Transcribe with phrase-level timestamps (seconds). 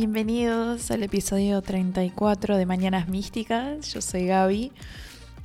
[0.00, 3.92] bienvenidos al episodio 34 de Mañanas Místicas.
[3.92, 4.72] Yo soy Gaby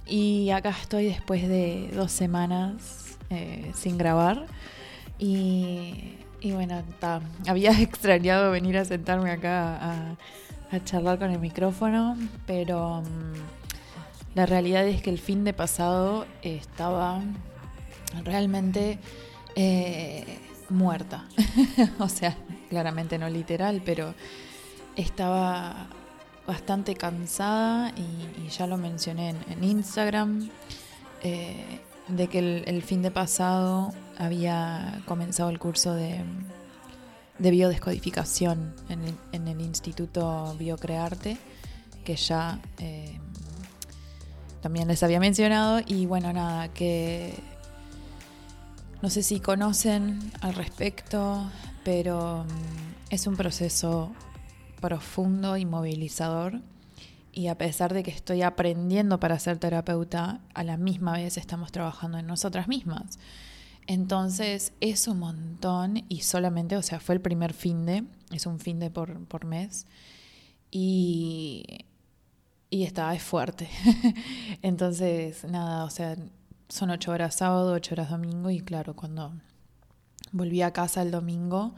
[0.07, 4.45] y acá estoy después de dos semanas eh, sin grabar.
[5.19, 6.81] Y, bueno,
[7.47, 10.15] había extrañado venir a sentarme acá
[10.71, 12.17] a, charlar con el micrófono,
[12.47, 17.21] pero mm, la realidad es que el fin de pasado estaba
[18.23, 18.99] realmente
[19.57, 21.25] eh, muerta.
[21.99, 22.37] o sea,
[22.69, 24.15] claramente no literal, pero
[24.95, 25.87] estaba
[26.47, 30.49] bastante cansada y, ya lo mencioné en, Instagram,
[31.23, 36.23] eh, de que el, fin de pasado había comenzado el curso de,
[37.39, 41.37] biodescodificación en el, Instituto Biocrearte,
[42.03, 43.19] que ya eh,
[44.61, 47.33] también les había mencionado, y bueno, nada, que
[49.01, 51.49] no sé si conocen al respecto,
[51.83, 54.11] pero mm, es un proceso
[54.75, 56.61] profundo y movilizador.
[57.31, 61.71] Y a pesar de que estoy aprendiendo para ser terapeuta, a la misma vez estamos
[61.71, 63.19] trabajando en nosotras mismas.
[63.87, 68.59] Entonces es un montón y solamente, o sea, fue el primer fin de, es un
[68.59, 69.85] fin de por, por mes.
[70.71, 71.85] Y,
[72.69, 73.69] y está, es fuerte.
[74.61, 76.15] Entonces, nada, o sea,
[76.67, 79.33] son ocho horas sábado, ocho horas domingo y claro, cuando
[80.31, 81.75] volví a casa el domingo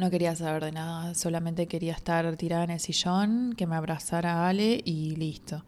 [0.00, 4.48] no quería saber de nada, solamente quería estar tirada en el sillón, que me abrazara
[4.48, 5.64] Ale y listo.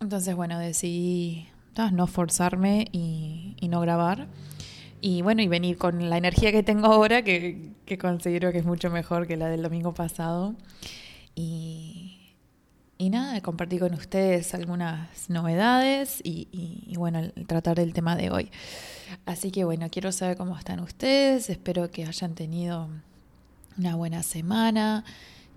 [0.00, 1.48] Entonces, bueno, decidí
[1.92, 4.28] no forzarme y, no grabar.
[5.00, 8.64] Y bueno, y venir con la energía que tengo ahora, que, que considero que es
[8.64, 10.54] mucho mejor que la del domingo pasado.
[11.34, 12.24] Y,
[12.96, 18.50] y nada, compartir con ustedes algunas novedades y, bueno, tratar el tema de hoy.
[19.26, 22.88] Así que bueno, quiero saber cómo están ustedes, espero que hayan tenido
[23.78, 25.04] una buena semana,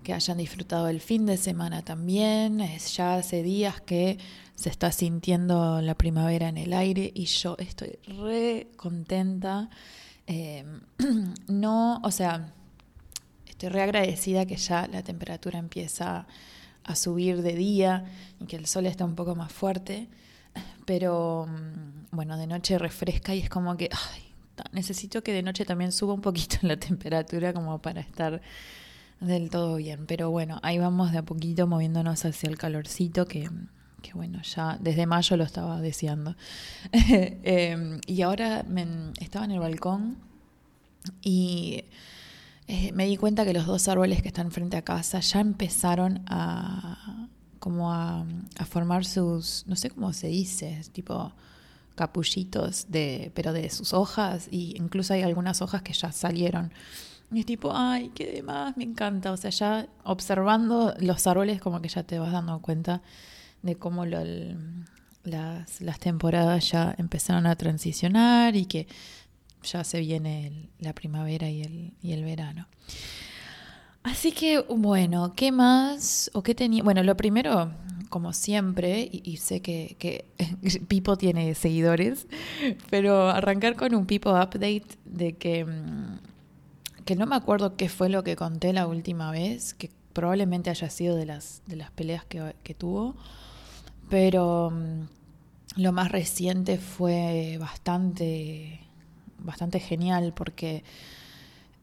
[0.02, 2.60] que hayan disfrutado el fin de semana también.
[2.60, 4.18] Es ya hace días que
[4.54, 9.70] se está sintiendo la primavera en el aire y yo estoy re contenta.
[10.26, 10.64] Eh,
[11.48, 12.52] no, o sea,
[13.46, 16.26] estoy re agradecida que ya la temperatura empieza
[16.84, 18.04] a subir de día
[18.40, 20.08] y que el sol está un poco más fuerte,
[20.86, 23.90] pero mm, bueno, de noche refresca y es como que
[24.72, 28.40] necesito que de noche también suba un poquito la temperatura como para estar
[29.20, 33.50] del todo bien, pero bueno, ahí vamos de a poquito moviéndonos hacia el calorcito que,
[34.00, 36.36] que bueno, ya desde mayo lo estaba deseando.
[36.92, 38.86] Em, y ahora me,
[39.20, 40.18] estaba en el balcón
[41.22, 41.84] y
[42.68, 46.22] eh, me di cuenta que los dos árboles que están frente a casa ya empezaron
[46.26, 48.24] a como a,
[48.68, 51.32] formar sus, no sé cómo se dice, tipo
[51.98, 56.72] capullitos de, pero de sus hojas, y incluso hay algunas hojas que ya salieron.
[57.32, 59.32] Y es tipo, ay, qué demás, me encanta.
[59.32, 63.02] O sea, ya observando los árboles, como que ya te vas dando cuenta
[63.62, 64.22] de cómo las,
[65.24, 68.86] las temporadas ya empezaron a transicionar y que
[69.64, 72.68] ya se viene la primavera y el, y el verano.
[74.04, 76.30] Así que, bueno, ¿qué más?
[76.32, 76.82] ¿O qué tenía?
[76.82, 77.72] Bueno, lo primero,
[78.08, 80.24] como siempre, y, sé que,
[80.88, 82.26] Pipo tiene seguidores,
[82.90, 86.18] pero arrancar con un Pipo update de que, mm,
[87.04, 90.90] que no me acuerdo qué fue lo que conté la última vez, que probablemente haya
[90.90, 93.16] sido de las, de las peleas que, tuvo,
[94.08, 98.80] pero mm, lo más reciente fue bastante
[99.38, 100.82] bastante genial porque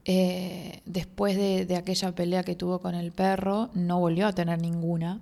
[0.04, 5.20] eh, después de, aquella pelea que tuvo con el perro, no volvió a tener ninguna.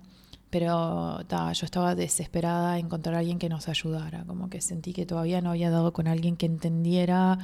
[0.55, 4.23] Pero yo estaba desesperada en encontrar a alguien que nos ayudara.
[4.25, 7.41] Como que sentí que todavía no había dado con alguien que entendiera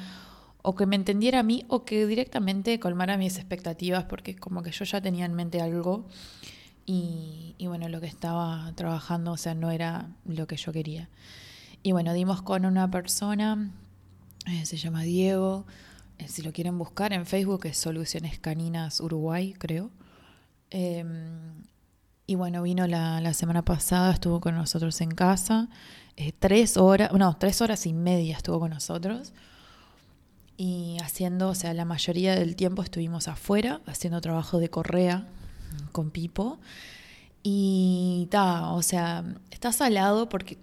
[0.63, 4.71] o que me entendiera a mí o que directamente colmara mis expectativas porque como que
[4.71, 6.07] yo ya tenía en mente algo
[6.87, 11.09] y, y bueno, lo que estaba trabajando, o sea, no era lo que yo quería.
[11.83, 13.73] Y bueno, dimos con una persona
[14.47, 15.67] eh, se llama Diego.
[16.19, 19.91] Eh, si lo quieren buscar en Facebook es Soluciones Caninas Uruguay, creo.
[20.71, 21.65] Em,
[22.31, 25.69] y bueno, vino la, semana pasada, estuvo con nosotros en casa.
[26.17, 29.33] Eh, tres horas, no, tres horas y media estuvo con nosotros.
[30.57, 35.27] Y haciendo, o sea, la mayoría del tiempo estuvimos afuera, haciendo trabajo de correa
[35.91, 36.61] con Pipo.
[37.43, 40.57] Y ta, o sea, está salado porque,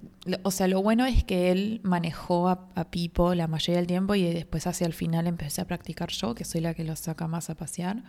[0.43, 4.23] o sea, lo bueno es que él manejó a, Pipo la mayoría del tiempo y
[4.23, 7.49] después hacia el final empecé a practicar yo, que soy la que lo saca más
[7.49, 8.03] a pasear.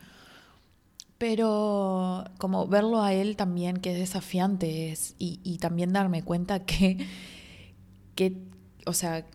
[1.18, 6.64] Pero como verlo a él también, que es desafiante, es, y, y también darme cuenta
[6.64, 7.06] que,
[8.14, 8.36] que,
[8.86, 9.26] o sea,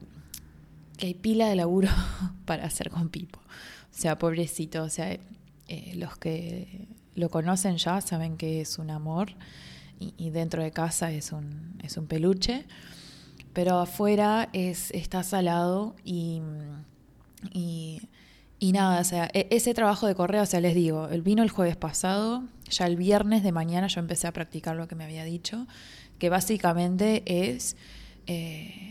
[0.98, 1.90] que hay pila de laburo
[2.46, 3.40] para hacer con Pipo.
[3.40, 5.12] O sea, pobrecito, o sea,
[5.68, 9.30] eh, los que lo conocen ya saben que es un amor
[10.00, 12.66] y, dentro de casa es un, es un peluche,
[13.54, 16.42] pero afuera es, está salado y,
[17.54, 18.02] y,
[18.72, 21.50] nada, o sea, e, ese trabajo de correo, o sea, les digo, él vino el
[21.50, 25.24] jueves pasado, ya el viernes de mañana yo empecé a practicar lo que me había
[25.24, 25.68] dicho,
[26.20, 27.76] que básicamente es...
[28.28, 28.90] Eh,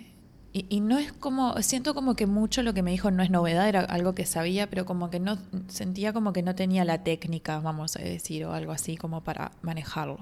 [0.54, 3.66] y, no es como, siento como que mucho lo que me dijo no es novedad,
[3.66, 5.38] era algo que sabía, pero como que no,
[5.69, 9.52] sentía como que no tenía la técnica, vamos a decir, o algo así como para
[9.62, 10.19] manejarlo.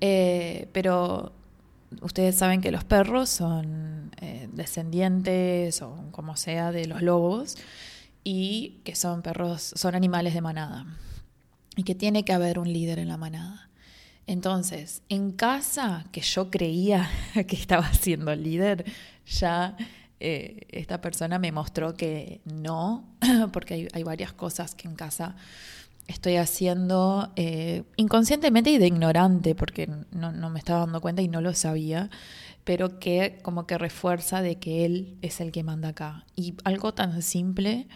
[0.00, 1.32] Eh, pero
[2.02, 7.56] ustedes saben que los perros son eh, descendientes o como sea de los lobos
[8.30, 10.84] y que son perros, son animales de manada
[11.76, 13.70] y que tiene que haber un líder en la manada.
[14.26, 17.08] Entonces, en casa, que yo creía
[17.48, 18.84] que estaba siendo líder,
[19.24, 19.78] ya
[20.20, 23.16] eh, esta persona me mostró que no,
[23.54, 25.34] porque hay varias cosas que en casa
[26.06, 31.40] estoy haciendo eh, inconscientemente y de ignorante, porque no, me estaba dando cuenta y no
[31.40, 32.10] lo sabía,
[32.64, 36.26] pero que como que refuerza de que él es el que manda acá.
[36.36, 37.88] Y algo tan simple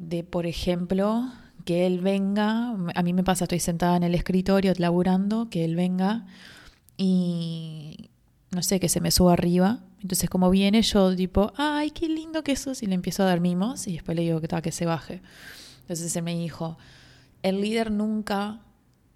[0.00, 1.30] de, por ejemplo,
[1.64, 5.76] que él venga, a mí me pasa, estoy sentada en el escritorio laburando, que él
[5.76, 6.26] venga
[6.96, 8.10] y
[8.50, 9.80] no sé, que se me suba arriba.
[10.02, 13.40] Entonces como viene yo tipo, ay, qué lindo que sos, y le empiezo a dar
[13.40, 15.20] mimos y después le digo que, que se baje.
[15.82, 16.78] Entonces él me dijo,
[17.42, 18.60] el líder nunca,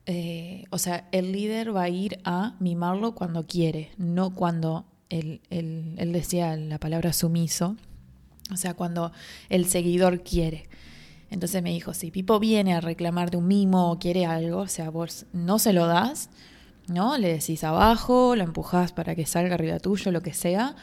[0.06, 5.40] eh, o sea, el líder va a ir a mimarlo cuando quiere, no cuando él,
[5.50, 7.76] él, decía la palabra sumiso,
[8.52, 9.12] o sea, cuando
[9.48, 10.69] el seguidor quiere.
[11.34, 14.90] Entonces me dijo, si Pipo viene a reclamarte un mimo o quiere algo, o sea,
[14.90, 16.31] vos no se lo das,
[16.86, 17.19] ¿no?
[17.19, 20.76] Le decís abajo, lo empujás para que salga arriba tuyo, lo que sea,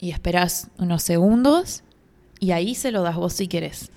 [0.00, 1.84] y esperás unos segundos
[2.40, 3.92] y ahí se lo das vos si querés.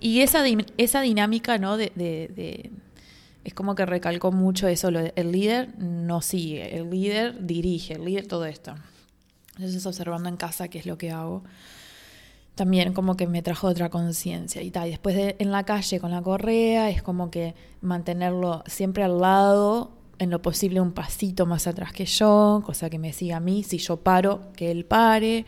[0.00, 0.42] Y esa,
[0.76, 1.76] esa dinámica, ¿no?
[1.76, 2.72] De,
[3.44, 8.04] es como que recalcó mucho eso, lo el líder no sigue, el líder dirige, el
[8.04, 8.74] líder todo esto.
[9.54, 11.44] Entonces observando en casa qué es lo que hago,
[12.54, 14.88] también como que me trajo otra conciencia y tal.
[14.88, 19.20] Y después de, en la calle con la correa es como que mantenerlo siempre al
[19.20, 23.40] lado, en lo posible un pasito más atrás que yo, cosa que me siga a
[23.40, 25.46] mí, si yo paro, que él pare.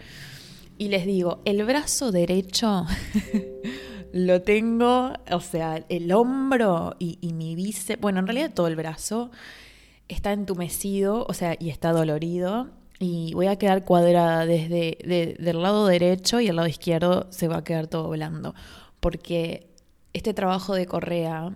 [0.79, 2.87] Y les digo, el brazo derecho
[4.13, 9.31] lo tengo, o sea, el hombro y, mi bíceps, bueno, en realidad todo el brazo
[10.09, 12.69] está entumecido, o sea, y está dolorido.
[12.99, 17.59] Y voy a quedar cuadrada desde del lado derecho y el lado izquierdo se va
[17.59, 18.55] a quedar todo blando.
[19.01, 19.69] Porque
[20.15, 21.55] este trabajo de correa,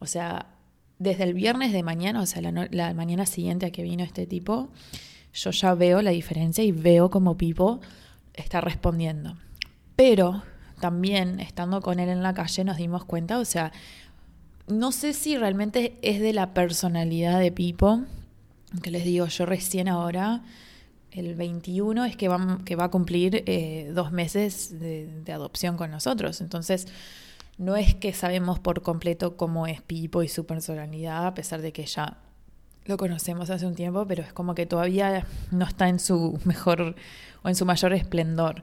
[0.00, 0.54] o sea,
[0.98, 4.70] desde el viernes de mañana, o sea, la, mañana siguiente a que vino este tipo,
[5.32, 7.80] yo ya veo la diferencia y veo como Pipo
[8.34, 9.36] está respondiendo.
[9.96, 10.42] Pero
[10.80, 13.72] también estando con él en la calle nos dimos cuenta, o sea,
[14.66, 18.02] no sé si realmente es de la personalidad de Pipo,
[18.82, 20.42] que les digo, yo recién ahora,
[21.14, 25.90] el 21 es que va, que va a cumplir eh, dos meses de, adopción con
[25.90, 26.88] nosotros, entonces
[27.56, 31.72] no es que sabemos por completo cómo es Pipo y su personalidad, a pesar de
[31.72, 32.18] que ya
[32.84, 36.96] lo conocemos hace un tiempo, pero es como que todavía no está en su mejor
[37.42, 38.62] o en su mayor esplendor.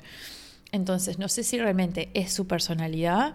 [0.74, 3.34] Entonces, no sé si realmente es su personalidad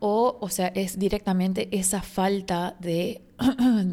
[0.00, 3.22] o, o sea, es directamente esa falta de,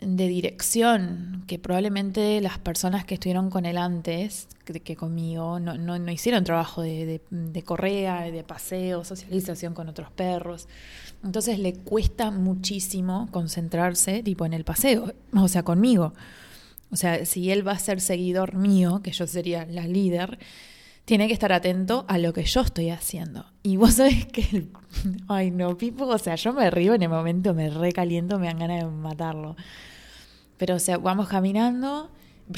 [0.00, 6.44] dirección que probablemente las personas que estuvieron con él antes, que, conmigo, no, no, hicieron
[6.44, 10.68] trabajo de, de, correa, de paseo, socialización con otros perros.
[11.24, 16.14] Entonces le cuesta muchísimo concentrarse tipo en el paseo, o sea, conmigo.
[16.90, 20.38] O sea, si él va a ser seguidor mío, que yo sería la líder,
[21.04, 23.44] tiene que estar atento a lo que yo estoy haciendo.
[23.62, 24.68] Y vos sabés que,
[25.28, 28.58] ay no, Pipo, o sea, yo me río en el momento, me recaliento, me dan
[28.58, 29.56] ganas de matarlo.
[30.60, 32.10] Pero, o sea, vamos caminando,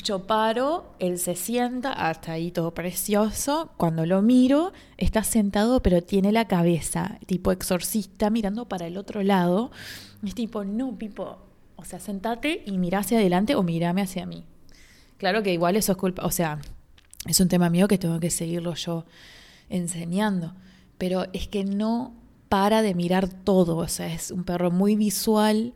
[0.03, 3.71] yo paro, él se sienta, hasta ahí todo precioso.
[3.77, 9.23] Cuando lo miro, está sentado, pero tiene la cabeza tipo exorcista mirando para el otro
[9.23, 9.71] lado.
[10.27, 11.39] Es tipo, no, Pipo,
[11.77, 14.47] o sea, sentate y mira hacia adelante o mírame hacia mí.
[15.17, 16.59] Claro que igual eso es culpa, o sea,
[17.29, 19.07] es un tema mío que tengo que seguirlo yo
[19.69, 20.57] enseñando,
[20.99, 22.17] pero es que no
[22.49, 25.73] para de mirar todo, o sea, es un perro muy visual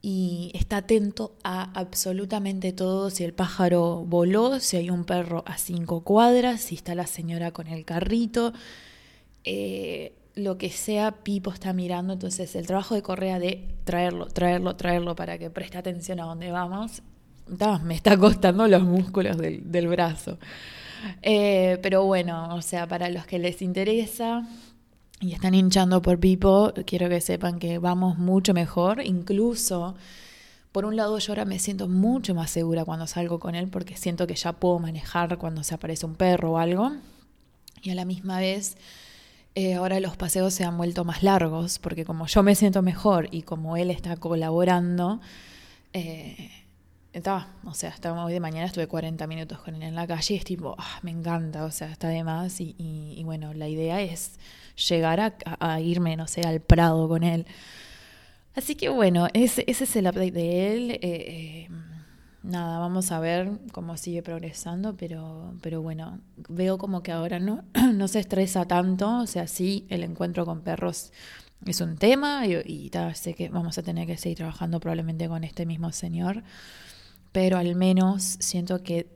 [0.00, 5.58] y está atento a absolutamente todo, si el pájaro voló, si hay un perro a
[5.58, 8.52] cinco cuadras, si está la señora con el carrito.
[9.44, 14.76] Eh, lo que sea, Pipo está mirando, entonces el trabajo de Correa de traerlo, traerlo,
[14.76, 17.02] traerlo para que preste atención a dónde vamos,
[17.82, 20.38] me está costando los músculos del, brazo.
[21.22, 24.46] Eh, pero bueno, o sea, para los que les interesa,
[25.20, 29.02] y están hinchando por Pipo, quiero que sepan que vamos mucho mejor.
[29.04, 29.96] Incluso,
[30.72, 33.96] por un lado, yo ahora me siento mucho más segura cuando salgo con él porque
[33.96, 36.92] siento que ya puedo manejar cuando se aparece un perro o algo.
[37.82, 38.76] Y a la misma vez,
[39.54, 43.28] eh, ahora los paseos se han vuelto más largos porque como yo me siento mejor
[43.32, 45.20] y como él está colaborando,
[45.92, 46.50] eh,
[47.12, 50.34] estaba, o sea, hasta hoy de mañana estuve 40 minutos con él en la calle
[50.34, 54.00] y es tipo, ah, me encanta, o sea, está de más y, bueno, la idea
[54.00, 54.38] es
[54.88, 57.46] llegar a, irme, no sé, al Prado con él.
[58.54, 60.90] Así que bueno, ese, ese es el update de él.
[60.90, 61.68] Eh, eh,
[62.42, 67.64] nada, vamos a ver cómo sigue progresando, pero, pero bueno, veo como que ahora no,
[67.94, 71.12] no se estresa tanto, o sea, sí, el encuentro con perros
[71.66, 75.44] es un tema y, y sé que vamos a tener que seguir trabajando probablemente con
[75.44, 76.44] este mismo señor
[77.32, 79.06] pero al menos siento que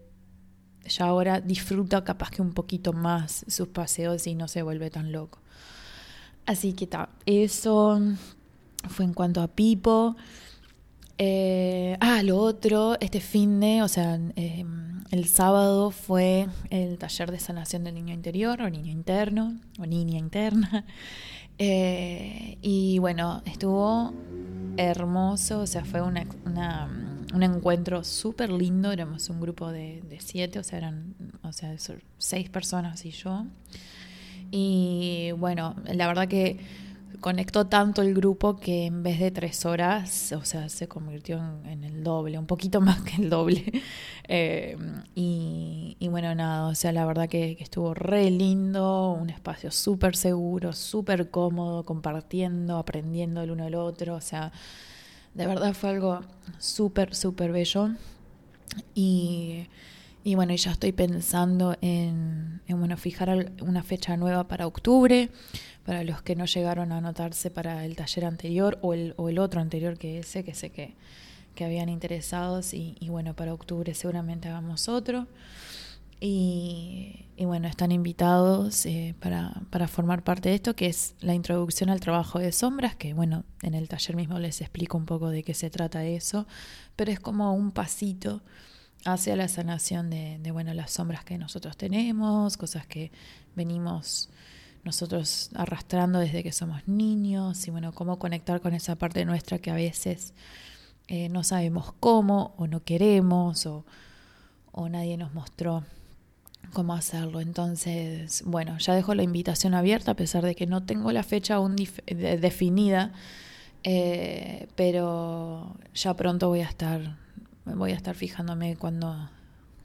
[0.85, 5.13] ya ahora disfruta capaz que un poquito más sus paseos y no se vuelve tan
[5.13, 5.42] loco.
[6.47, 8.01] Así que está, eso
[8.89, 10.17] fue en cuanto a Pipo.
[11.19, 17.31] Eh, ah, lo otro, este fin de, o sea, em, el sábado fue el taller
[17.31, 20.85] de sanación del niño interior o niño interno o niña interna.
[21.59, 24.13] Eh, y bueno, estuvo
[24.79, 26.27] hermoso, o sea, fue una,
[27.35, 31.77] un encuentro súper lindo, éramos un grupo de, de, siete, o sea, eran o sea,
[32.19, 33.45] seis personas y yo.
[34.55, 36.59] Y bueno, la verdad que
[37.23, 41.85] conectó tanto el grupo que en vez de tres horas, o sea, se convirtió en,
[41.85, 43.65] el doble, un poquito más que el doble.
[44.35, 44.79] Eh,
[45.15, 50.73] y, bueno, nada, o sea, la verdad que, estuvo re lindo, un espacio súper seguro,
[50.73, 54.53] súper cómodo, compartiendo, aprendiendo el uno del otro, o sea,
[55.35, 56.21] de verdad fue algo
[56.59, 57.91] súper, súper bello.
[58.95, 59.67] Y,
[60.25, 65.31] y bueno, ya estoy pensando en, en bueno, fijar una fecha nueva para octubre
[65.85, 69.39] para los que no llegaron a anotarse para el taller anterior o el, o el
[69.39, 70.95] otro anterior que ese, que sé que,
[71.55, 75.27] que habían interesados y, bueno, para octubre seguramente hagamos otro.
[76.21, 81.35] Y, y bueno, están invitados eh, para, para, formar parte de esto, que es la
[81.35, 85.31] introducción al trabajo de sombras, que bueno, en el taller mismo les explico un poco
[85.31, 86.47] de qué se trata eso,
[86.95, 88.41] pero es como un pasito
[89.05, 93.11] hacia la sanación de, bueno, las sombras que nosotros tenemos, cosas que
[93.55, 94.31] venimos
[94.85, 99.71] nosotros arrastrando desde que somos niños y bueno, cómo conectar con esa parte nuestra que
[99.71, 100.35] a veces
[101.07, 103.85] eh, no sabemos cómo o no queremos o,
[104.73, 105.85] o nadie nos mostró
[106.73, 107.41] cómo hacerlo.
[107.41, 111.57] Entonces, bueno, ya dejo la invitación abierta a pesar de que no tengo la fecha
[111.57, 113.13] aún definida,
[113.85, 117.17] eh, pero ya pronto voy a estar,
[117.65, 119.31] voy a estar fijándome cuando,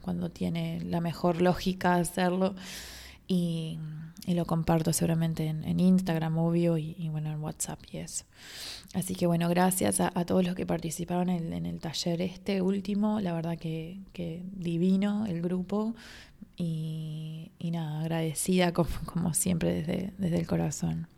[0.02, 2.54] cuando tiene la mejor lógica hacerlo
[3.26, 3.78] y
[4.34, 8.24] lo comparto seguramente en, Instagram, obvio, y, bueno, en WhatsApp y eso.
[8.94, 13.32] Así que bueno, gracias a, todos los que participaron en, el taller este último, la
[13.32, 14.00] verdad que,
[14.52, 15.94] divino el grupo
[16.56, 21.08] y, nada, agradecida como, siempre desde, desde el corazón.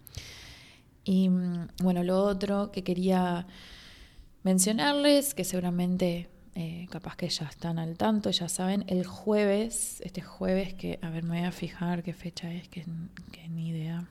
[1.05, 3.47] Y mm, bueno, lo otro que quería
[4.43, 10.21] mencionarles, que seguramente eh, capaz que ya están al tanto, ya saben, el jueves, este
[10.21, 12.85] jueves que, a ver, me voy a fijar qué fecha es, que,
[13.49, 14.09] ni idea,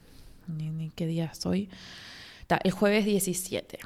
[0.48, 1.70] ni, qué día soy.
[2.64, 3.80] el jueves 17.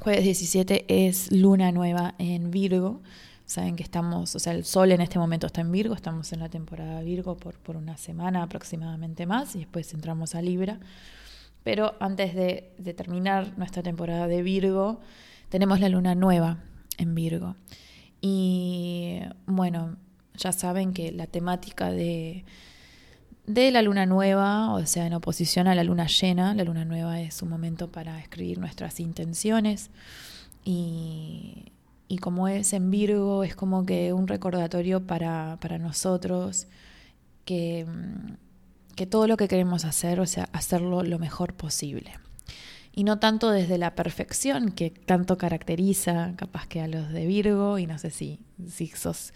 [0.00, 3.00] Jueves 17 es luna nueva en Virgo.
[3.46, 6.40] Saben que estamos, o sea, el sol en este momento está en Virgo, estamos en
[6.40, 10.78] la temporada Virgo por, por una semana aproximadamente más y después entramos a Libra.
[11.64, 15.00] Pero antes de terminar nuestra temporada de Virgo,
[15.48, 16.58] tenemos la luna nueva
[16.98, 17.56] en Virgo.
[18.20, 19.96] Y bueno,
[20.36, 22.44] ya saben que la temática de,
[23.46, 27.20] de la luna nueva, o sea, en oposición a la luna llena, la luna nueva
[27.20, 29.90] es un momento para escribir nuestras intenciones
[30.64, 31.72] y,
[32.08, 36.66] y como es en Virgo, es como que un recordatorio para, para nosotros
[37.44, 37.86] que,
[38.94, 42.12] que todo lo que queremos hacer, o sea, hacerlo lo mejor posible
[42.92, 47.78] y no tanto desde la perfección que tanto caracteriza capaz que a los de Virgo
[47.78, 49.32] y no sé si, si sos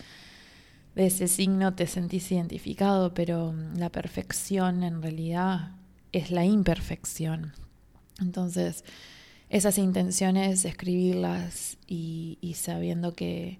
[0.95, 5.73] de ese signo te sentís identificado, pero la perfección en realidad
[6.13, 7.53] es la imperfección.
[8.19, 8.83] Entonces,
[9.51, 13.59] esas intenciones, escribirlas y, sabiendo que,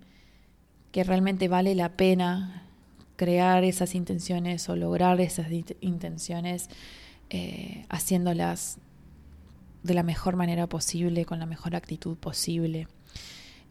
[0.93, 2.63] que realmente vale la pena
[3.17, 5.49] crear esas intenciones o lograr esas
[5.81, 6.69] intenciones
[7.29, 8.79] eh, haciéndolas
[9.87, 12.89] de la mejor manera posible, con la mejor actitud posible.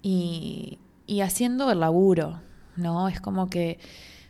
[0.02, 2.42] Y, y haciendo el laburo,
[2.76, 3.08] ¿no?
[3.08, 3.80] Es como que,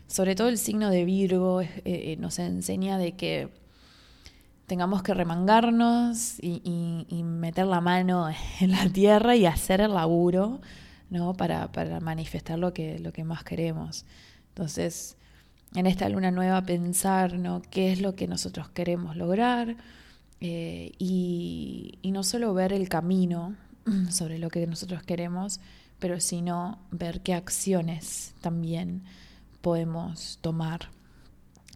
[0.06, 3.48] sobre todo el signo de Virgo, eh, eh, nos enseña de que
[4.66, 8.28] tengamos que remangarnos y, meter la mano
[8.60, 10.60] en la tierra y hacer el laburo,
[11.10, 11.34] ¿no?
[11.34, 14.04] Para, para manifestar lo que, lo que más queremos.
[14.48, 15.16] Entonces,
[15.74, 17.62] en esta luna nueva pensar, ¿no?
[17.70, 19.76] ¿Qué es lo que nosotros queremos lograr?
[20.40, 23.56] Eh, y, no solo ver el camino
[24.10, 25.60] sobre lo que nosotros queremos,
[25.98, 29.02] pero sino ver qué acciones también
[29.60, 30.88] podemos tomar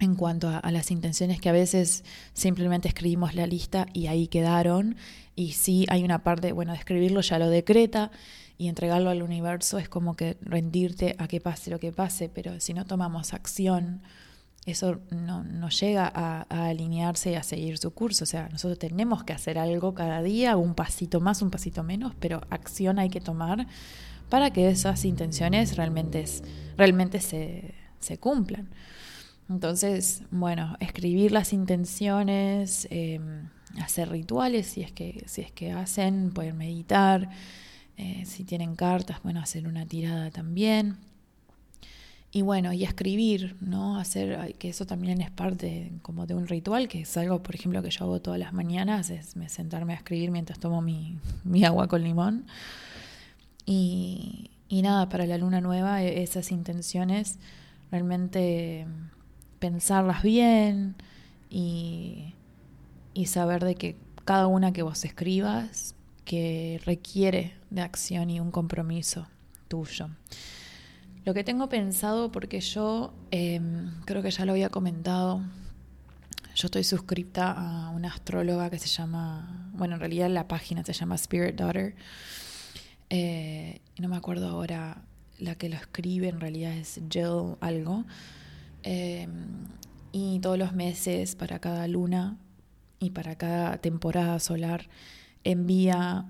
[0.01, 4.97] en cuanto a, las intenciones que a veces simplemente escribimos la lista y ahí quedaron.
[5.37, 8.11] Y sí hay una parte, bueno, de escribirlo ya lo decreta
[8.57, 12.61] y entregarlo al universo es como que rendirte a que pase lo que pase, pero
[12.61, 14.03] si no tomamos acción,
[14.67, 18.25] eso no, no llega a, alinearse y a seguir su curso.
[18.25, 22.15] O sea, nosotros tenemos que hacer algo cada día, un pasito más, un pasito menos,
[22.21, 23.67] pero acción hay que tomar
[24.29, 26.25] para que esas intenciones realmente,
[26.77, 28.69] realmente se, se cumplan.
[29.49, 33.49] Entonces, bueno, escribir las intenciones, em,
[33.83, 37.29] hacer rituales si es que, si es que hacen, pueden meditar,
[37.97, 40.99] eh, si tienen cartas, bueno, hacer una tirada también.
[42.33, 43.99] Y bueno, y escribir, ¿no?
[43.99, 47.83] Hacer, que eso también es parte como de un ritual, que es algo, por ejemplo,
[47.83, 51.89] que yo hago todas las mañanas, es sentarme a escribir mientras tomo mi, mi agua
[51.89, 52.47] con limón.
[53.67, 57.39] Y, y nada, para la luna nueva, e, esas intenciones
[57.91, 58.87] realmente
[59.59, 60.95] pensarlas bien
[61.51, 62.35] y,
[63.27, 65.95] saber de que cada una que vos escribas
[66.25, 69.27] que requiere de acción y un compromiso
[69.69, 70.09] tuyo.
[71.31, 75.41] Lo que tengo pensado, porque yo em, creo que ya lo había comentado,
[76.57, 80.93] yo estoy suscripta a una astróloga que se llama, bueno, en realidad la página se
[80.93, 81.95] llama Spirit Daughter.
[83.11, 85.05] Eh, no me acuerdo ahora
[85.39, 88.07] la que lo escribe, en realidad es Jill algo.
[88.83, 89.69] Em,
[90.11, 92.39] y todos los meses, para cada luna
[92.99, 94.89] y para cada temporada solar,
[95.45, 96.27] envía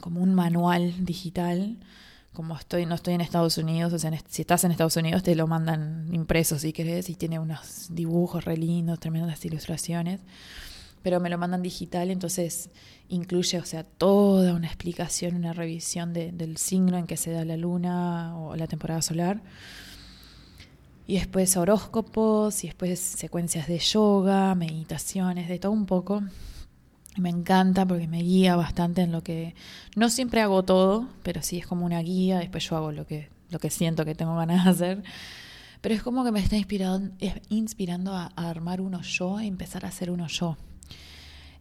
[0.00, 1.76] como un manual digital.
[2.38, 5.34] Como estoy, no estoy en Estados Unidos, o sea, si estás en Estados Unidos te
[5.34, 10.20] lo mandan impreso si querés y tiene unos dibujos re lindos, tremendas ilustraciones
[11.02, 12.70] pero me lo mandan digital, entonces
[13.08, 17.56] incluye, o sea, toda una explicación, una revisión del signo en que se da la
[17.56, 19.42] luna o la temporada solar
[21.08, 26.22] y después horóscopos, y después secuencias de yoga, meditaciones, de todo un poco.
[27.18, 29.54] Me encanta porque me guía bastante en lo que
[29.96, 33.28] no siempre hago todo, pero sí es como una guía, después yo hago lo que,
[33.50, 35.02] lo que siento que tengo ganas de hacer.
[35.80, 37.14] Pero es como que me está inspirando,
[37.48, 40.56] inspirando a, armar uno yo, a empezar a hacer uno yo.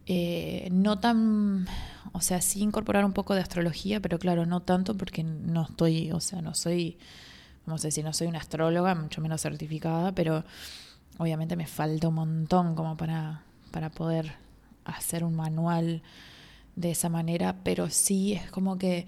[0.06, 1.67] Eh, no tan,
[2.13, 6.12] o sea, sí incorporar un poco de astrología, pero claro, no tanto porque no estoy,
[6.12, 6.98] o sea, no soy
[7.67, 10.46] no sé si no soy una astróloga, mucho menos certificada, pero
[11.17, 14.36] obviamente me falta un montón como para, para poder
[14.91, 16.02] hacer un manual
[16.76, 19.08] de esa manera, pero sí es como que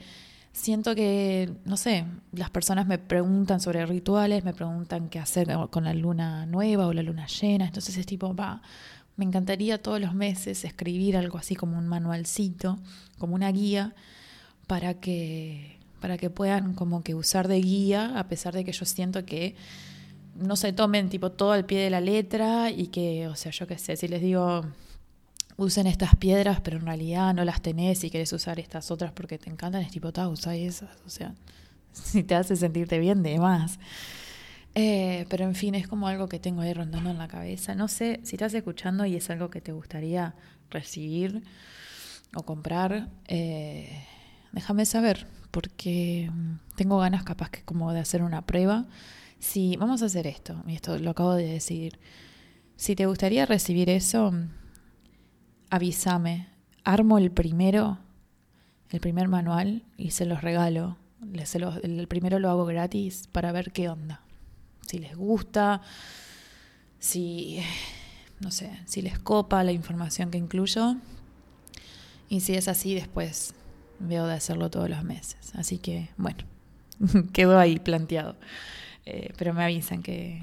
[0.51, 5.83] siento que, no sé, las personas me preguntan sobre rituales, me preguntan qué hacer con
[5.83, 8.61] la luna nueva o la luna llena, entonces es tipo, va,
[9.15, 12.79] me encantaría todos los meses escribir algo así como un manualcito,
[13.17, 13.93] como una guía,
[14.67, 18.85] para que para que puedan como que usar de guía, a pesar de que yo
[18.85, 19.55] siento que
[20.35, 23.67] no se tomen tipo todo al pie de la letra y que, o sea, yo
[23.67, 24.65] qué sé, si les digo
[25.59, 29.37] usen estas piedras, pero en realidad no las tenés y querés usar estas otras porque
[29.37, 31.35] te encantan, es tipo, ta, usa esas, o sea,
[31.91, 33.77] si te hace sentirte bien, de más.
[34.75, 37.75] Eh, pero en fin, es como algo que tengo ahí rondando en la cabeza.
[37.75, 40.35] No sé si estás escuchando y es algo que te gustaría
[40.69, 41.43] recibir
[42.35, 44.05] o comprar, eh,
[44.51, 48.85] déjame saber porque mm, tengo ganas capaz que como de hacer una prueba.
[49.39, 51.99] Si vamos a hacer esto, y esto lo acabo de decir,
[52.75, 54.31] si te gustaría recibir eso,
[55.69, 56.47] avísame.
[56.83, 57.99] Armo el primero,
[58.89, 60.97] el primer manual y se los regalo.
[61.83, 64.21] el primero lo hago gratis para ver qué onda.
[64.87, 65.81] Si les gusta,
[66.97, 67.61] si,
[68.39, 70.95] no sé, si les copa la información que incluyo.
[72.29, 73.53] Y si es así, después
[73.99, 75.53] veo de hacerlo todos los meses.
[75.55, 76.43] Así que, bueno,
[77.33, 78.35] quedó ahí planteado.
[79.05, 80.41] Eh, pero me avisan que,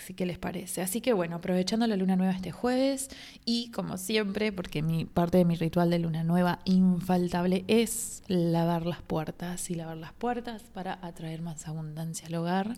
[0.00, 0.82] sí que les parece.
[0.82, 3.08] Así que bueno, aprovechando la luna nueva este jueves
[3.44, 8.86] y como siempre, porque mi parte de mi ritual de luna nueva infaltable es lavar
[8.86, 12.76] las puertas y lavar las puertas para atraer más abundancia al hogar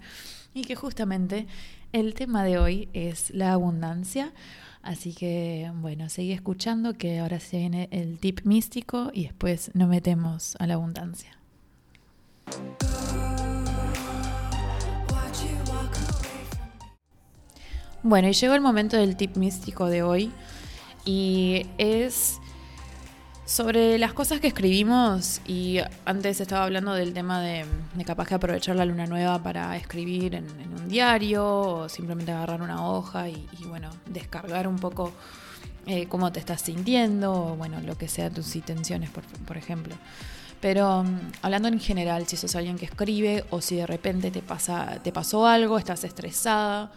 [0.55, 1.47] y que justamente
[1.93, 4.33] el tema de hoy es la abundancia.
[4.83, 9.89] Así que bueno, seguí escuchando que ahora se viene el tip místico y después nos
[9.89, 11.39] metemos a la abundancia.
[18.05, 20.33] Bueno, y llegó el momento del tip místico de hoy
[21.05, 22.41] y es
[23.45, 27.65] sobre las cosas que escribimos y antes estaba hablando del tema de,
[28.05, 32.88] capaz que aprovechar la luna nueva para escribir en, un diario o simplemente agarrar una
[32.88, 35.12] hoja y, bueno, descargar un poco
[35.87, 39.95] eh, cómo te estás sintiendo o bueno, lo que sea tus intenciones, por, por ejemplo.
[40.61, 44.43] Pero mm, hablando en general, si sos alguien que escribe o si de repente te,
[44.43, 46.91] pasa, te pasó algo, estás estresada,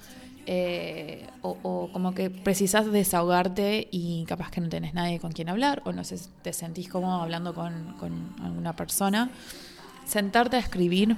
[0.47, 5.81] eh, o, como que precisas desahogarte y capaz que no tenés nadie con quien hablar
[5.85, 7.95] o no sé, te sentís como hablando con,
[8.41, 9.29] alguna persona,
[10.05, 11.17] sentarte a escribir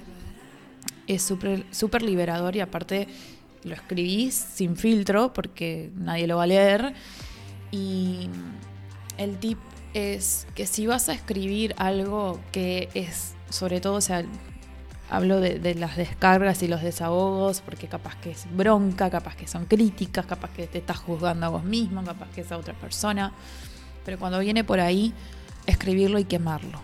[1.07, 3.07] es súper liberador y aparte
[3.63, 6.93] lo escribís sin filtro porque nadie lo va a leer.
[7.71, 8.29] Y
[9.17, 9.57] el tip
[9.93, 14.25] es que si vas a escribir algo que es sobre todo, o sea,
[15.09, 19.65] hablo de, las descargas y los desahogos, porque capaz que es bronca, capaz que son
[19.65, 23.31] críticas, capaz que te estás juzgando a vos mismo, capaz que es a otra persona.
[24.05, 25.13] Pero cuando viene por ahí,
[25.65, 26.81] escribirlo y quemarlo.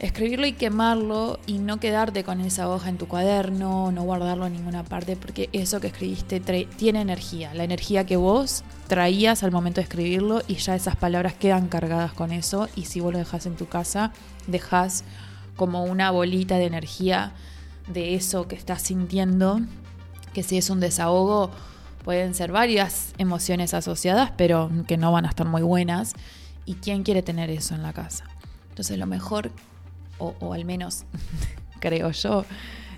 [0.00, 4.54] Escribirlo y quemarlo y no quedarte con esa hoja en tu cuaderno, no guardarlo en
[4.54, 9.76] ninguna parte, porque eso que escribiste tiene energía, la energía que vos traías al momento
[9.76, 13.46] de escribirlo y ya esas palabras quedan cargadas con eso y si vos lo dejas
[13.46, 14.10] en tu casa,
[14.48, 15.04] dejas
[15.56, 17.32] como una bolita de energía
[17.88, 19.60] de eso que estás sintiendo,
[20.32, 21.50] que si es un desahogo
[22.04, 26.14] pueden ser varias emociones asociadas, pero que no van a estar muy buenas.
[26.64, 28.24] ¿Y quién quiere tener eso en la casa?
[28.70, 29.50] Entonces lo mejor,
[30.18, 31.04] o, al menos
[31.80, 32.44] creo yo,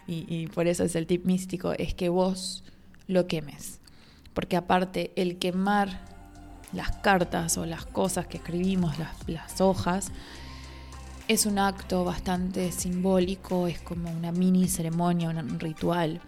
[0.06, 2.62] y, por eso es el tip místico, es que vos
[3.06, 3.80] lo quemes.
[4.34, 6.00] Porque aparte el quemar
[6.72, 10.12] las cartas o las cosas que escribimos, las hojas,
[11.28, 16.20] es un acto bastante simbólico, es como una mini ceremonia, un ritual,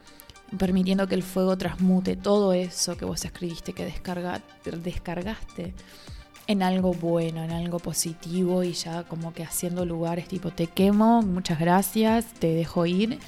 [0.59, 5.74] permitiendo que el fuego transmute todo eso que vos escribiste, que descargaste
[6.46, 11.22] en algo bueno, en algo positivo y ya como que haciendo lugares tipo te quemo,
[11.22, 13.18] muchas gracias, te dejo ir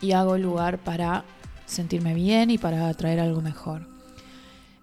[0.00, 1.24] y hago lugar para
[1.66, 3.97] sentirme bien y para traer algo mejor.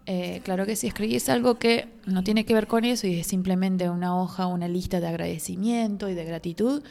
[0.07, 3.27] Eh, claro que si escribís algo que no tiene que ver con eso y es
[3.27, 6.83] simplemente una hoja, una lista de agradecimiento y de gratitud,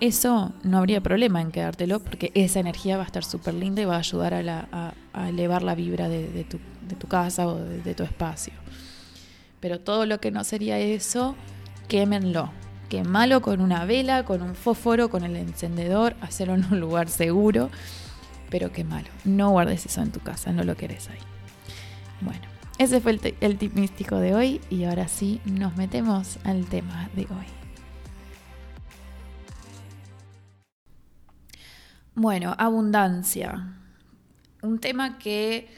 [0.00, 3.84] eso no habría problema en quedártelo porque esa energía va a estar súper linda y
[3.84, 4.94] va a ayudar a,
[5.28, 8.54] elevar la vibra de, tu, casa o de, tu espacio.
[9.60, 11.36] Pero todo lo que no sería eso,
[11.88, 12.50] quémenlo.
[12.88, 17.70] Quémalo con una vela, con un fósforo, con el encendedor, hacerlo en un lugar seguro,
[18.50, 19.08] pero quémalo.
[19.24, 21.18] No guardes eso en tu casa, no lo querés ahí.
[22.20, 27.08] Bueno, ese fue el, tip místico de hoy y ahora sí nos metemos al tema
[27.14, 27.46] de hoy.
[32.16, 33.76] Bueno, abundancia.
[34.62, 35.68] Un tema que,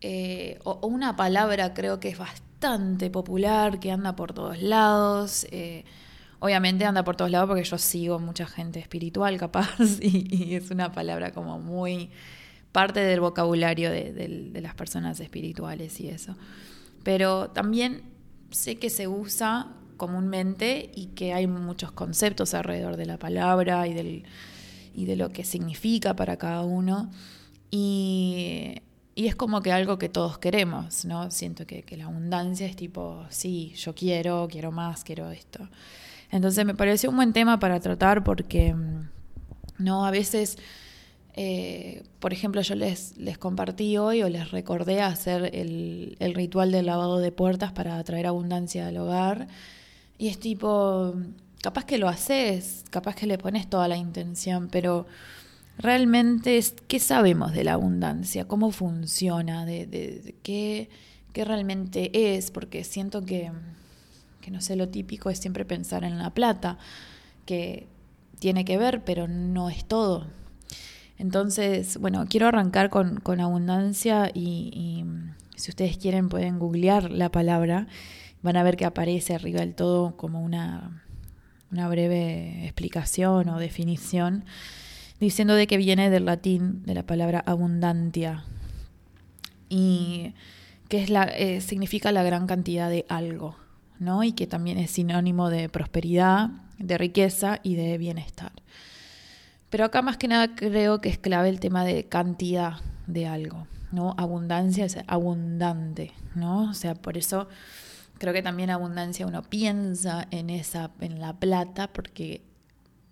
[0.00, 5.48] eh, o, una palabra creo que es bastante popular, que anda por todos lados.
[5.50, 5.84] Eh,
[6.38, 10.92] obviamente anda por todos lados porque yo sigo mucha gente espiritual capaz y es una
[10.92, 12.10] palabra como muy
[12.74, 16.34] parte del vocabulario de, las personas espirituales y eso.
[17.04, 18.02] Pero también
[18.50, 23.94] sé que se usa comúnmente y que hay muchos conceptos alrededor de la palabra y,
[23.94, 24.24] del,
[24.92, 27.12] y de lo que significa para cada uno.
[27.70, 28.82] Y,
[29.14, 31.30] es como que algo que todos queremos, ¿no?
[31.30, 35.68] Siento que, que, la abundancia es tipo, sí, yo quiero, quiero más, quiero esto.
[36.32, 39.08] Entonces me pareció un buen tema para tratar porque, mm,
[39.78, 40.04] ¿no?
[40.04, 40.58] A veces
[41.36, 46.70] eh, por ejemplo, yo les, les compartí hoy o les recordé hacer el, el ritual
[46.70, 49.48] del lavado de puertas para atraer abundancia al hogar.
[50.16, 51.14] Y es tipo,
[51.60, 55.06] capaz que lo haces, capaz que le pones toda la intención, pero
[55.76, 60.88] realmente es qué sabemos de la abundancia, cómo funciona, de, de, qué,
[61.32, 63.50] qué, realmente es, porque siento que,
[64.40, 66.78] que, no sé, lo típico es siempre pensar en la plata,
[67.44, 67.88] que
[68.38, 70.26] tiene que ver, pero no es todo.
[71.18, 75.04] Entonces, bueno, quiero arrancar con, abundancia y,
[75.56, 77.86] si ustedes quieren pueden googlear la palabra.
[78.42, 81.04] Van a ver que aparece arriba del todo como una,
[81.70, 84.44] una breve explicación o definición,
[85.18, 88.44] diciendo de que viene del latín de la palabra abundantia
[89.68, 90.34] y
[90.88, 93.56] que es la, eh, significa la gran cantidad de algo,
[93.98, 94.22] ¿no?
[94.22, 98.52] Y que también es sinónimo de prosperidad, de riqueza y de bienestar.
[99.74, 102.74] Pero acá más que nada creo que es clave el tema de cantidad
[103.08, 104.14] de algo, ¿no?
[104.16, 106.70] Abundancia es abundante, ¿no?
[106.70, 107.48] O sea, por eso
[108.18, 112.40] creo que también abundancia uno piensa en esa, en la plata, porque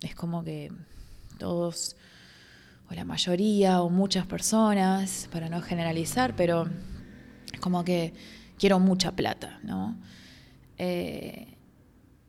[0.03, 0.71] es como que
[1.37, 1.97] todos
[2.89, 6.69] o la mayoría, o muchas personas, para no generalizar, pero
[7.53, 8.15] es como que
[8.57, 9.97] quiero mucha plata, ¿no?
[10.79, 11.52] Eh,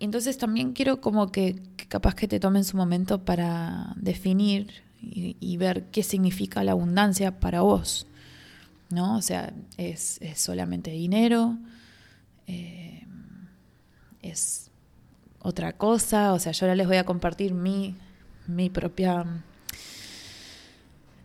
[0.03, 1.55] entonces también quiero como que,
[1.87, 7.61] capaz que te tomen su momento para definir y, ver qué significa la abundancia para
[7.61, 8.07] vos,
[8.89, 9.17] ¿no?
[9.17, 11.57] O sea, es, solamente dinero,
[12.47, 13.05] eh,
[14.21, 14.71] es
[15.39, 17.95] otra cosa, o sea, yo ahora les voy a compartir mi,
[18.47, 19.25] mi propia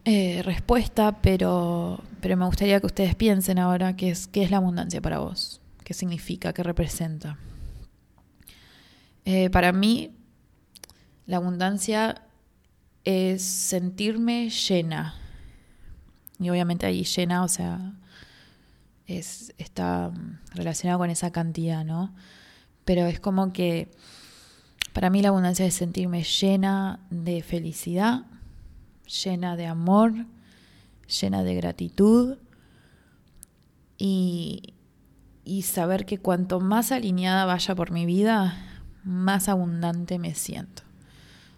[0.04, 4.56] eh, respuesta, pero, pero me gustaría que ustedes piensen ahora qué es, qué es la
[4.56, 7.38] abundancia para vos, qué significa, qué representa.
[9.24, 10.14] Eh, para mí,
[11.26, 12.22] la abundancia
[13.04, 15.14] es sentirme llena.
[16.38, 17.94] Y obviamente ahí llena, o sea,
[19.06, 20.12] es, está
[20.54, 22.14] relacionado con esa cantidad, ¿no?
[22.84, 23.90] Pero es como que
[24.92, 28.26] para mí la abundancia es sentirme llena de felicidad,
[29.24, 30.26] llena de amor,
[31.20, 32.38] llena de gratitud
[33.98, 34.62] y
[35.62, 40.82] saber que cuanto más alineada vaya por mi vida, más abundante me siento,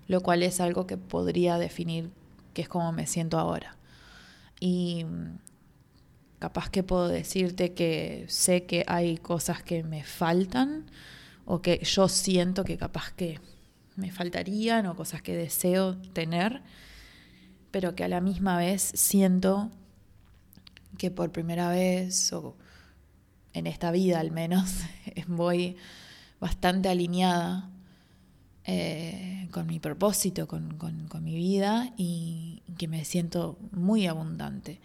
[0.09, 2.11] lo cual es algo que podría definir
[2.55, 3.77] que es como me siento ahora.
[4.61, 5.07] Y
[6.39, 10.91] capaz que puedo decirte que sé que hay cosas que me faltan
[11.45, 13.41] o que yo siento que capaz que
[13.97, 16.63] me faltarían o cosas que deseo tener,
[17.71, 19.71] pero que a la misma vez siento
[20.99, 22.57] que por primera vez o
[23.53, 24.81] en esta vida al menos
[25.27, 25.77] voy
[26.41, 27.71] bastante alineada
[28.65, 30.79] eh, con mi propósito, con,
[31.23, 34.81] mi vida y que me siento muy abundante.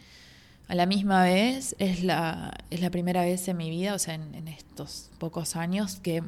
[0.68, 4.16] A la misma vez es la, es la primera vez en mi vida, o sea,
[4.16, 6.24] en, estos pocos años, que,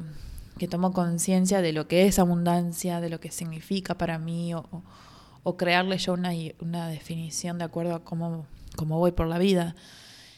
[0.70, 5.96] tomo conciencia de lo que es abundancia, de lo que significa para mí, o, crearle
[5.96, 9.74] yo una, una definición de acuerdo a cómo, cómo voy por la vida.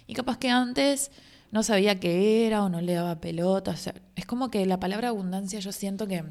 [0.06, 1.10] Y capaz que antes
[1.50, 3.74] no sabía qué era o no le daba pelota.
[4.16, 6.24] es como que la palabra abundancia yo siento que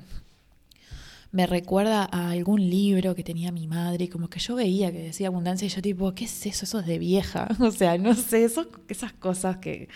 [1.31, 4.99] me recuerda a algún libro que tenía mi madre y como que yo veía que
[4.99, 6.65] decía abundancia y yo tipo, ¿qué es eso?
[6.65, 7.47] Eso es de vieja.
[7.59, 9.89] O sea, no sé, esas cosas que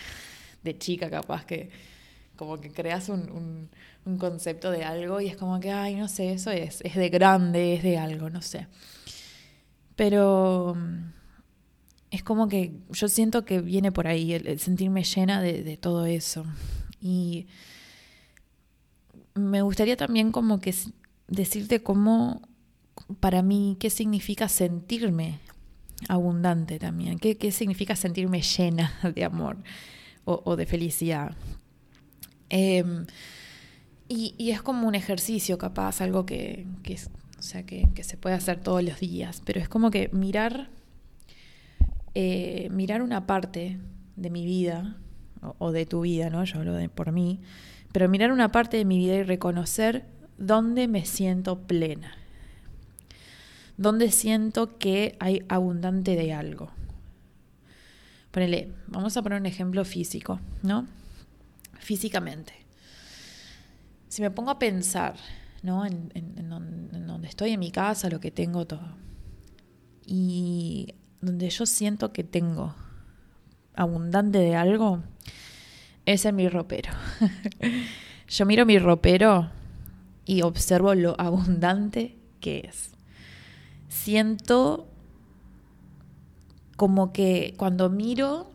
[0.62, 1.70] de chica capaz que
[2.36, 3.68] como que creas un,
[4.04, 7.08] un, concepto de algo y es como que, ay, no sé, eso es, es de
[7.08, 8.66] grande, es de algo, no sé.
[9.94, 10.76] Pero
[12.14, 16.44] es como que yo siento que viene por ahí, el, sentirme llena de, todo eso.
[17.00, 17.48] Y
[19.34, 20.72] me gustaría también como que
[21.26, 22.40] decirte cómo,
[23.18, 25.40] para mí, qué significa sentirme
[26.08, 29.56] abundante también, qué, significa sentirme llena de amor
[30.24, 31.34] o, de felicidad.
[32.48, 33.06] Em,
[34.08, 36.64] y, es como un ejercicio capaz, algo que,
[37.36, 40.70] o sea, que se puede hacer todos los días, pero es como que mirar
[42.14, 43.78] eh, mirar una parte
[44.16, 44.96] de mi vida,
[45.58, 46.44] o, de tu vida, ¿no?
[46.44, 47.40] Yo hablo de por mí,
[47.92, 50.06] pero mirar una parte de mi vida y reconocer
[50.38, 52.16] dónde me siento plena,
[53.76, 56.70] dónde siento que hay abundante de algo.
[58.30, 60.88] Ponele, vamos a poner un ejemplo físico, ¿no?
[61.78, 62.54] Físicamente.
[64.08, 65.14] Si me pongo a pensar,
[65.62, 65.86] ¿no?
[65.86, 68.96] En, en donde estoy en mi casa, lo que tengo todo.
[70.06, 72.74] Y donde yo siento que tengo
[73.74, 75.02] abundante de algo,
[76.06, 76.92] es en mi ropero.
[78.28, 79.50] yo miro mi ropero
[80.24, 82.90] y observo lo abundante que es.
[83.88, 84.88] Siento
[86.76, 88.50] como que cuando miro,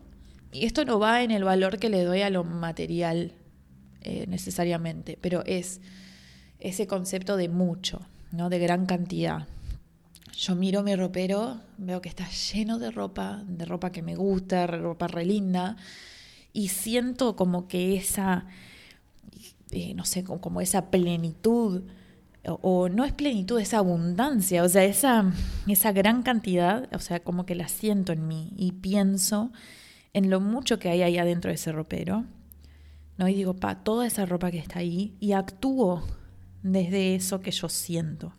[0.52, 3.34] y esto no va en el valor que le doy a lo material
[4.02, 5.82] eh, necesariamente, pero es
[6.60, 8.02] ese concepto de mucho,
[8.32, 8.50] ¿no?
[8.50, 9.48] de gran cantidad.
[10.38, 14.68] Yo miro mi ropero, veo que está lleno de ropa, de ropa que me gusta,
[14.68, 15.76] ropa re linda,
[16.54, 18.46] y siento como que esa,
[19.72, 21.84] eh, no sé, como esa plenitud,
[22.46, 25.32] o, no es plenitud, es abundancia, o sea, esa,
[25.68, 29.52] esa gran cantidad, o sea, como que la siento en mí y pienso
[30.14, 32.26] en lo mucho que hay ahí adentro de ese ropero,
[33.18, 33.28] ¿no?
[33.28, 36.04] Y digo, pa, toda esa ropa que está ahí, y actúo
[36.64, 38.34] desde eso que yo siento.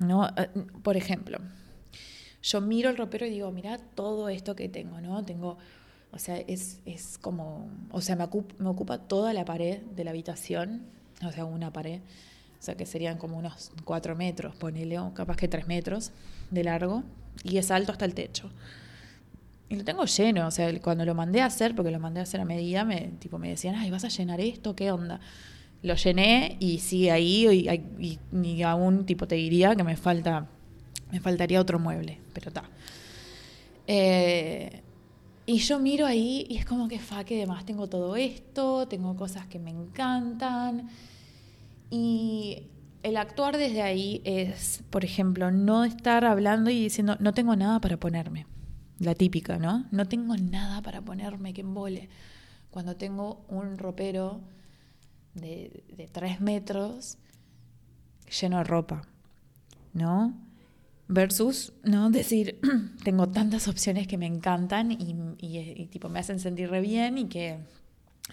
[0.00, 0.26] ¿No?
[0.36, 0.48] Eh,
[0.82, 1.38] por ejemplo,
[2.42, 5.24] yo miro el ropero y digo, mira todo esto que tengo, ¿no?
[5.24, 5.58] Tengo,
[6.10, 10.82] o sea, es, es como, o sea, me ocupa, toda la pared de la habitación,
[11.24, 12.00] o sea, una pared,
[12.58, 16.12] o sea, que serían como unos cuatro metros, ponele, o capaz que tres metros
[16.50, 17.04] de largo,
[17.44, 18.50] y es alto hasta el techo.
[19.68, 22.22] Y lo tengo lleno, o sea, cuando lo mandé a hacer, porque lo mandé a
[22.24, 24.74] hacer a medida, me, tipo, me decían, ay, ¿vas a llenar esto?
[24.74, 25.20] ¿Qué onda?
[25.82, 27.46] Lo llené y sigue ahí
[28.32, 30.46] y, aún tipo te diría que me falta
[31.10, 32.64] Me faltaría otro mueble, pero está.
[33.86, 34.82] Eh,
[35.46, 39.16] y yo miro ahí y es como que, fa, que además tengo todo esto, tengo
[39.16, 40.88] cosas que me encantan.
[41.90, 42.68] Y
[43.02, 47.80] el actuar desde ahí es, por ejemplo, no estar hablando y diciendo, no tengo nada
[47.80, 48.46] para ponerme.
[49.00, 49.86] La típica, ¿no?
[49.90, 52.10] No tengo nada para ponerme que embole.
[52.70, 54.40] Cuando tengo un ropero
[55.34, 57.18] de, tres metros
[58.40, 59.02] lleno de ropa,
[59.92, 60.34] ¿no?
[61.08, 62.10] Versus, ¿no?
[62.10, 62.60] Decir,
[63.04, 67.28] tengo tantas opciones que me encantan y, y, tipo me hacen sentir re bien y
[67.28, 67.58] que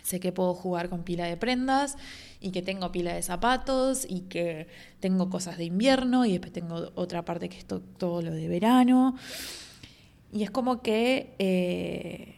[0.03, 1.97] sé que puedo jugar con pila de prendas
[2.39, 4.67] y que tengo pila de zapatos y que
[4.99, 9.15] tengo cosas de invierno y después tengo otra parte que es todo lo de verano.
[10.31, 12.36] Y es como que eh,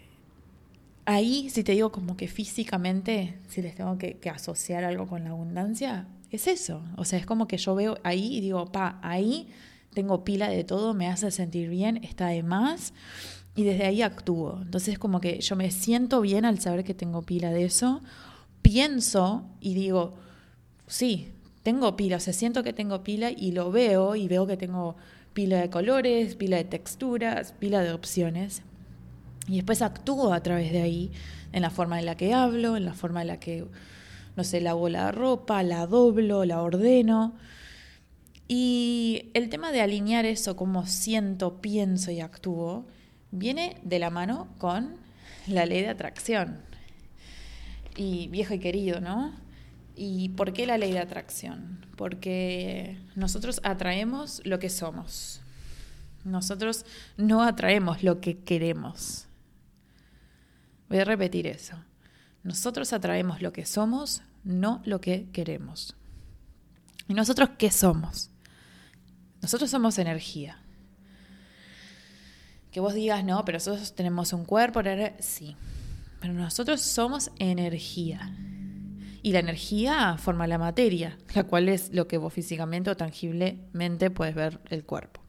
[1.10, 5.32] ahí, si te digo como que físicamente, si les tengo que, asociar algo con la
[5.32, 6.84] abundancia, es eso.
[6.98, 9.48] O sea, es como que yo veo ahí y digo, pa, ahí
[9.92, 12.94] tengo pila de todo, me hace sentir bien, está de más
[13.56, 14.60] y desde ahí actúo.
[14.62, 18.02] Entonces como que yo me siento bien al saber que tengo pila de eso,
[18.62, 20.14] pienso y digo,
[20.86, 21.30] sí,
[21.64, 24.96] tengo pila, o sea, siento que tengo pila y lo veo y veo que tengo
[25.34, 28.62] pila de colores, pila de texturas, pila de opciones.
[29.50, 31.12] Y después actúo a través de ahí,
[31.52, 33.66] en la forma en la que hablo, en la forma en la que,
[34.36, 37.34] no sé, lavo la ropa, la doblo, la ordeno.
[38.48, 42.86] Y el tema de alinear eso como siento, pienso y actúo
[43.32, 44.98] viene de la mano con
[45.48, 46.60] la ley de atracción.
[47.96, 49.34] Y viejo y querido, ¿no?
[49.96, 51.86] ¿Y por qué la ley de atracción?
[51.98, 55.42] Porque nosotros atraemos lo que somos.
[56.24, 56.86] Nosotros
[57.18, 59.26] no atraemos lo que queremos.
[60.90, 61.76] Voy a repetir eso.
[62.44, 65.96] Nosotros atraemos lo que somos, no lo que queremos.
[67.08, 68.32] ¿Y nosotros qué somos?
[69.42, 70.60] Nosotros somos energía.
[72.72, 74.82] Que vos digas, no, pero nosotros tenemos un cuerpo,
[75.20, 75.56] sí.
[76.22, 78.36] Pero nosotros somos energía.
[79.22, 84.10] Y la energía forma la materia, la cual es lo que vos físicamente o tangiblemente
[84.10, 85.22] puedes ver el cuerpo.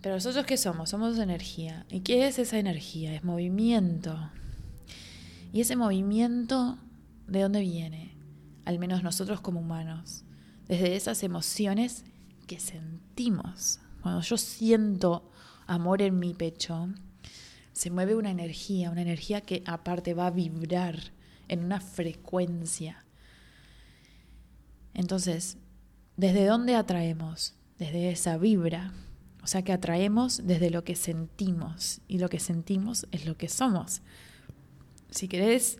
[0.00, 0.90] Pero nosotros qué somos?
[0.90, 1.86] Somos energía.
[1.90, 3.14] ¿Y qué es esa energía?
[3.14, 4.30] Es movimiento.
[5.52, 6.78] Y ese movimiento,
[7.26, 8.16] ¿de dónde viene?
[8.64, 10.24] Al menos nosotros como humanos
[10.70, 12.04] desde esas emociones
[12.46, 13.80] que sentimos.
[14.02, 15.28] Cuando yo siento
[15.66, 16.88] amor en mi pecho,
[17.72, 21.12] se mueve una energía, una energía que aparte va a vibrar
[21.48, 23.04] en una frecuencia.
[24.94, 25.58] Entonces,
[26.16, 27.54] ¿desde dónde atraemos?
[27.76, 28.92] Desde esa vibra.
[29.42, 33.48] O sea que atraemos desde lo que sentimos y lo que sentimos es lo que
[33.48, 34.02] somos.
[35.10, 35.78] Si querés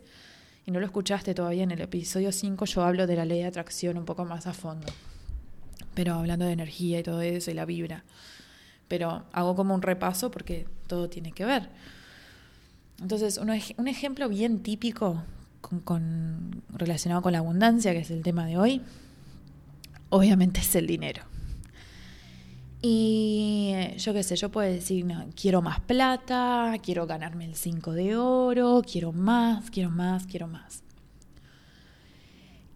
[0.66, 3.46] y no lo escuchaste todavía en el episodio 5, yo hablo de la ley de
[3.46, 4.86] atracción un poco más a fondo.
[5.94, 8.04] Pero hablando de energía y todo eso y la vibra.
[8.88, 11.68] Pero hago como un repaso porque todo tiene que ver.
[13.00, 15.22] Entonces, un, ejemplo bien típico
[16.70, 18.82] relacionado con la abundancia, que es el tema de hoy,
[20.10, 21.22] obviamente es el dinero.
[22.82, 28.16] Y yo qué sé, yo puedo decir, quiero más plata, quiero ganarme el 5 de
[28.16, 30.82] oro, quiero más, quiero más, quiero más.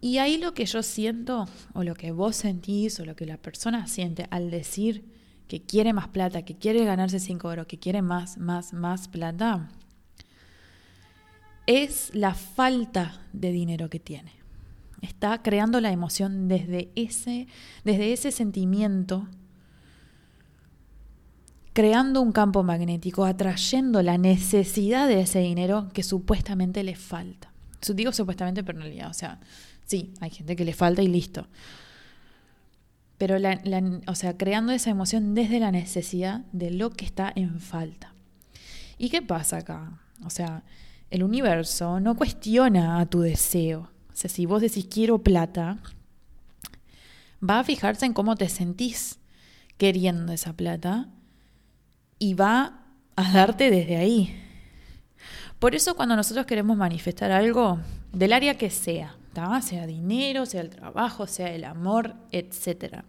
[0.01, 3.37] Y ahí lo que yo siento, o lo que vos sentís, o lo que la
[3.37, 5.03] persona siente al decir
[5.47, 9.71] que quiere más plata, que quiere ganarse 5 oro, que quiere más, más, más plata,
[11.65, 14.33] es la falta de dinero que tiene.
[15.01, 17.47] Está creando la emoción desde ese,
[17.83, 19.27] desde ese sentimiento
[21.75, 27.51] creando un campo magnético, atrayendo la necesidad de ese dinero que supuestamente le falta.
[27.93, 29.41] Digo supuestamente, pero en realidad, o sea,
[29.85, 31.49] sí, hay gente que le falta y listo.
[33.17, 33.35] Pero,
[34.07, 38.13] o sea, creando esa emoción desde la necesidad de lo que está en falta.
[38.97, 39.99] ¿Y qué pasa acá?
[40.23, 40.63] O sea,
[41.09, 43.91] el universo no cuestiona a tu deseo.
[44.13, 45.79] O sea, si vos decís quiero plata,
[47.47, 49.19] va a fijarse en cómo te sentís
[49.77, 51.09] queriendo esa plata
[52.19, 52.79] y va
[53.15, 54.41] a darte desde ahí.
[55.59, 57.79] Por eso cuando nosotros queremos manifestar algo,
[58.11, 59.15] del área que sea,
[59.61, 63.03] sea dinero, sea el trabajo, sea el amor, etc.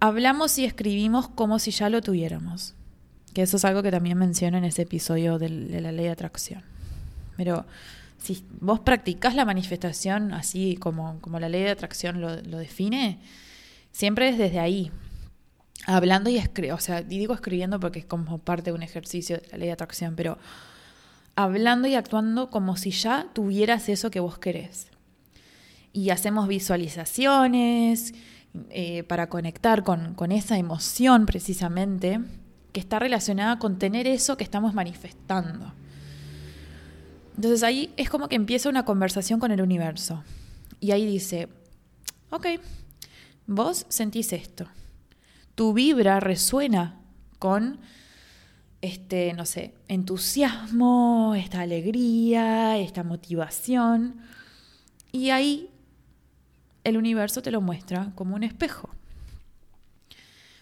[0.00, 2.74] Hablamos y escribimos como si ya lo tuviéramos,
[3.34, 6.62] que eso es algo que también menciono en ese episodio de, la ley de atracción.
[7.36, 7.66] Pero
[8.18, 13.18] si vos practicás la manifestación así como, como la ley de atracción lo, lo define,
[13.92, 14.90] siempre es desde ahí,
[15.86, 19.36] hablando y escribiendo, o sea, y digo escribiendo porque es como parte de un ejercicio
[19.36, 20.38] de la ley de atracción, pero
[21.36, 24.88] hablando y actuando como si ya tuvieras eso que vos querés.
[25.92, 28.14] Y hacemos visualizaciones,
[28.70, 32.20] eh, para conectar con, con esa emoción precisamente
[32.72, 35.72] que está relacionada con tener eso que estamos manifestando.
[37.36, 40.24] Entonces ahí es como que empieza una conversación con el universo.
[40.80, 41.48] Y ahí dice,
[42.30, 42.46] ok,
[43.46, 44.66] vos sentís esto.
[45.58, 47.00] Tu vibra resuena
[47.40, 47.80] con
[48.80, 54.20] este, no sé, entusiasmo, esta alegría, esta motivación.
[55.10, 55.68] Y ahí
[56.84, 58.88] el universo te lo muestra como un espejo.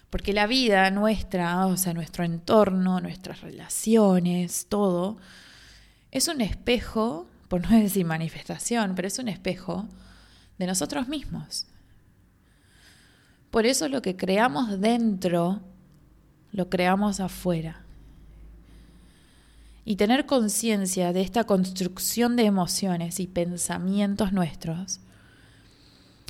[0.08, 5.18] Porque la vida nuestra, o sea, nuestro entorno, nuestras relaciones, todo,
[6.10, 9.86] es un espejo, por no decir manifestación, pero es un espejo
[10.56, 11.66] de nosotros mismos.
[13.50, 15.60] Por eso lo que creamos dentro,
[16.52, 17.84] lo creamos afuera.
[19.84, 25.00] Y tener conciencia de esta construcción de emociones y pensamientos nuestros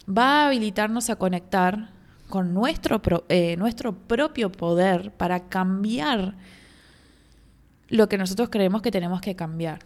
[0.07, 1.91] va a habilitarnos a conectar
[2.29, 6.35] con nuestro, eh, nuestro propio poder para cambiar
[7.89, 9.81] lo que nosotros creemos que tenemos que cambiar.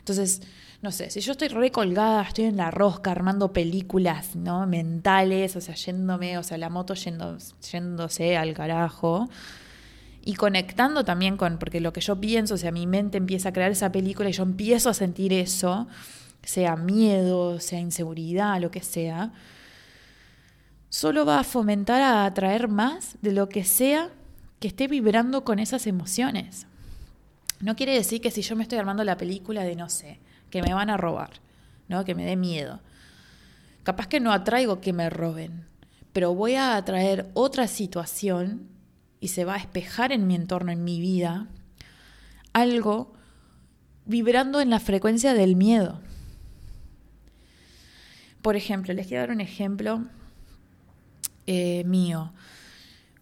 [0.00, 0.42] Entonces,
[0.82, 4.66] no sé, si yo estoy recolgada, estoy en la rosca armando películas, ¿no?
[4.66, 7.38] Mentales, o sea, yéndome, o sea, la moto yendo,
[7.70, 9.28] yéndose al carajo.
[10.24, 13.52] Y conectando también con, porque lo que yo pienso, o sea, mi mente empieza a
[13.52, 15.86] crear esa película y yo empiezo a sentir eso,
[16.42, 19.32] sea miedo, sea inseguridad, lo que sea,
[20.88, 24.10] solo va a fomentar a atraer más de lo que sea
[24.58, 26.66] que esté vibrando con esas emociones.
[27.60, 30.18] No quiere decir que si yo me estoy armando la película de, no sé,
[30.52, 31.30] que me van a robar,
[31.88, 32.04] ¿no?
[32.04, 32.80] Que me dé miedo.
[33.84, 35.64] Capaz que no atraigo que me roben,
[36.12, 38.68] pero voy a atraer otra situación
[39.18, 41.48] y se va a espejar en mi entorno, en mi vida,
[42.52, 43.14] algo
[44.04, 46.00] vibrando en la frecuencia del miedo.
[48.42, 50.04] Por ejemplo, les quiero dar un ejemplo
[51.46, 52.34] eh, mío.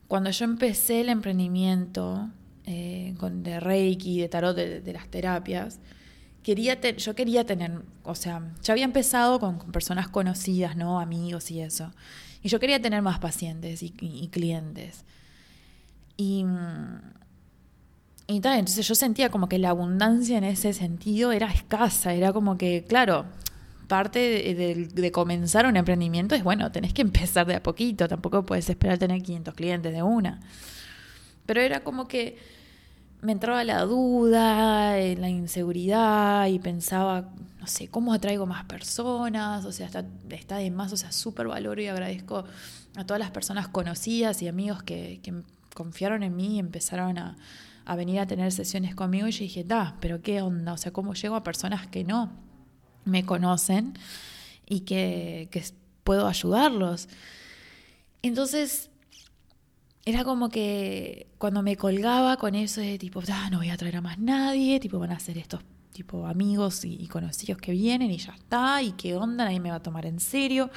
[0.09, 2.29] Cuando yo empecé el emprendimiento
[2.67, 5.79] eh, con de Reiki, de tarot, de las terapias,
[6.43, 11.01] quería yo quería tener, o sea, ya había empezado con, personas conocidas, ¿no?
[11.01, 11.93] Amigos y eso.
[12.43, 13.91] Y yo quería tener más pacientes y,
[14.31, 15.05] clientes.
[16.17, 16.45] Y,
[18.27, 22.33] y tal, entonces yo sentía como que la abundancia en ese sentido era escasa, era
[22.33, 23.27] como que, claro,
[23.89, 24.21] parte
[24.55, 28.71] de, de, comenzar un emprendimiento es, bueno, tenés que empezar de a poquito, tampoco puedes
[28.71, 30.41] esperar tener 500 clientes de una.
[31.45, 32.39] Pero era como que
[33.23, 39.65] me entraba la duda, eh, la inseguridad y pensaba, no sé, ¿cómo atraigo más personas?
[39.65, 42.45] O sea, está, está de más, o sea, súper valoro y agradezco
[42.97, 45.21] a todas las personas conocidas y amigos que,
[45.75, 47.37] confiaron en mí y empezaron a,
[47.97, 51.15] venir a tener sesiones conmigo y yo dije, da, pero qué onda, o sea, ¿cómo
[51.15, 52.31] llego a personas que no
[53.05, 53.95] me conocen
[54.67, 55.65] y que, que
[56.05, 57.09] puedo ayudarlos?
[58.23, 58.90] Entonces
[60.05, 63.97] era como que cuando me colgaba con eso de tipo, ah, no voy a traer
[63.97, 65.61] a más nadie, tipo, van a ser estos
[65.93, 69.77] tipo amigos y, conocidos que vienen y ya está, y qué onda, nadie me va
[69.77, 70.71] a tomar en serio.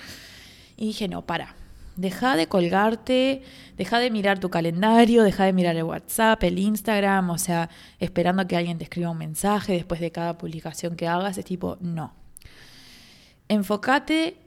[0.75, 1.55] Y dije, no, para,
[1.95, 3.43] deja de colgarte,
[3.77, 7.69] deja de mirar tu calendario, deja de mirar el WhatsApp, el Instagram, o sea,
[7.99, 11.77] esperando que alguien te escriba un mensaje después de cada publicación que hagas, es tipo,
[11.79, 12.13] no.
[13.47, 14.37] Enfócate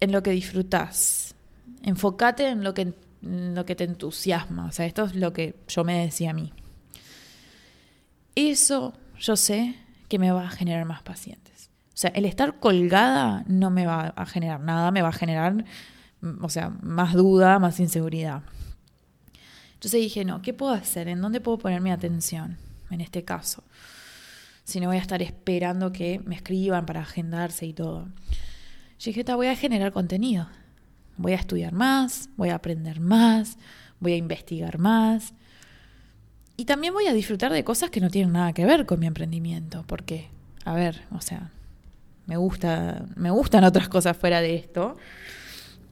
[0.00, 1.34] en lo que disfrutas.
[1.82, 2.92] Enfócate en lo que
[3.24, 4.66] lo que te entusiasma.
[4.66, 6.52] O sea, esto es lo que yo me decía a mí.
[8.34, 9.76] Eso yo sé
[10.08, 11.70] que me va a generar más pacientes.
[11.88, 15.64] O sea, el estar colgada no me va a generar nada, me va a generar,
[16.40, 18.42] o sea, más duda, más inseguridad.
[19.74, 21.08] Entonces dije, no, ¿qué puedo hacer?
[21.08, 22.58] ¿En dónde puedo poner mi atención
[22.90, 23.62] en este caso?
[24.64, 28.08] Si no voy a estar esperando que me escriban para agendarse y todo.
[28.98, 30.48] Yo dije, voy a generar contenido.
[31.16, 33.58] Voy a estudiar más, voy a aprender más,
[34.00, 35.34] voy a investigar más.
[36.56, 39.06] Y también voy a disfrutar de cosas que no tienen nada que ver con mi
[39.06, 40.28] emprendimiento, porque,
[40.64, 41.50] a ver, o sea,
[42.26, 44.96] me gusta, me gustan otras cosas fuera de esto.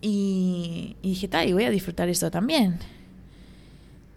[0.00, 2.78] Y, y dije, tal, y voy a disfrutar eso también.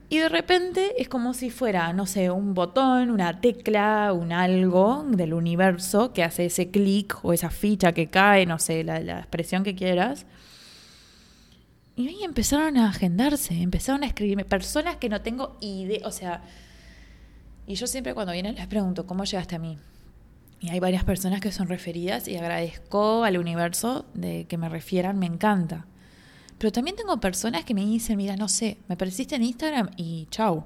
[0.07, 5.03] Y de repente es como si fuera, no sé, un botón, una tecla, un algo
[5.07, 9.19] del universo que hace ese clic o esa ficha que cae, no sé, la, la
[9.19, 10.27] expresión que quieras.
[11.95, 16.43] Y ahí empezaron a agendarse, empezaron a escribirme personas que no tengo idea, o sea,
[17.67, 19.77] y yo siempre cuando vienen les pregunto, ¿cómo llegaste a mí?
[20.59, 25.19] Y hay varias personas que son referidas y agradezco al universo de que me refieran,
[25.19, 25.85] me encanta.
[26.57, 30.27] Pero también tengo personas que me dicen, mira, no sé, me apareciste en Instagram y
[30.31, 30.57] chau.
[30.57, 30.65] O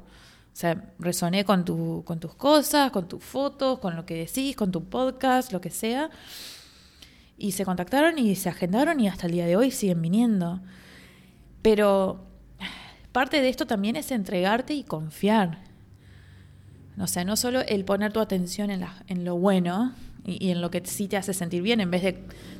[0.53, 4.71] sea, resoné con, tu, con tus cosas, con tus fotos, con lo que decís, con
[4.71, 6.09] tu podcast, lo que sea.
[7.37, 10.59] Y se contactaron y se agendaron y hasta el día de hoy siguen viniendo.
[11.61, 12.25] Pero
[13.11, 15.59] parte de esto también es entregarte y confiar.
[16.99, 19.93] O sea, no solo el poner tu atención en, en lo bueno
[20.25, 22.03] y, en lo que sí te hace sentir bien, en vez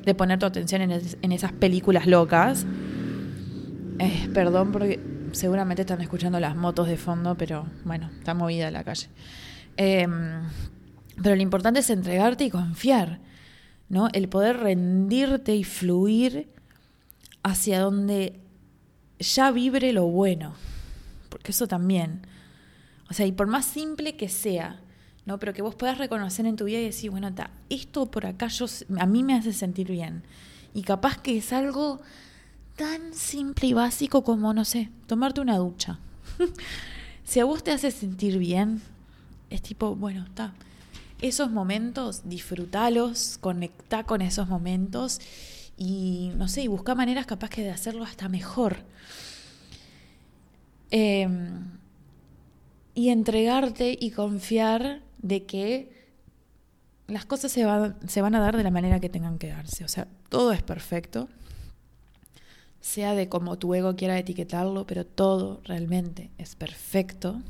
[0.04, 2.66] de, poner tu atención en, esas películas locas.
[3.98, 4.98] Eh, perdón porque
[5.32, 9.08] seguramente están escuchando las motos de fondo, pero bueno, está movida la calle.
[9.76, 10.42] Em,
[11.22, 13.20] pero lo importante es entregarte y confiar,
[13.88, 14.08] ¿no?
[14.12, 16.48] El poder rendirte y fluir
[17.42, 18.39] hacia donde
[19.20, 20.54] ya vibre lo bueno.
[21.28, 22.22] Porque eso también.
[23.08, 24.80] O sea, y por más simple que sea,
[25.26, 25.38] ¿no?
[25.38, 27.32] Pero que vos puedas reconocer en tu vida y decir, bueno,
[27.68, 28.48] esto por acá
[28.98, 30.22] a mí me hace sentir bien.
[30.74, 32.00] Y capaz que es algo
[32.76, 35.98] tan simple y básico como, no sé, tomarte una ducha.
[37.24, 38.80] si a vos te hace sentir bien,
[39.50, 40.54] es tipo, bueno, está.
[41.20, 45.20] Esos momentos, disfrútalos, conecta con esos momentos
[45.82, 48.84] y, no sé, y busca maneras capaz que de hacerlo hasta mejor.
[50.90, 51.70] Em,
[52.94, 56.06] y entregarte y confiar de que
[57.06, 57.64] las cosas se,
[58.06, 59.82] se van a dar de la manera que tengan que darse.
[59.82, 61.30] O sea, todo es perfecto,
[62.82, 67.40] sea de como tu ego quiera etiquetarlo, pero todo realmente es perfecto.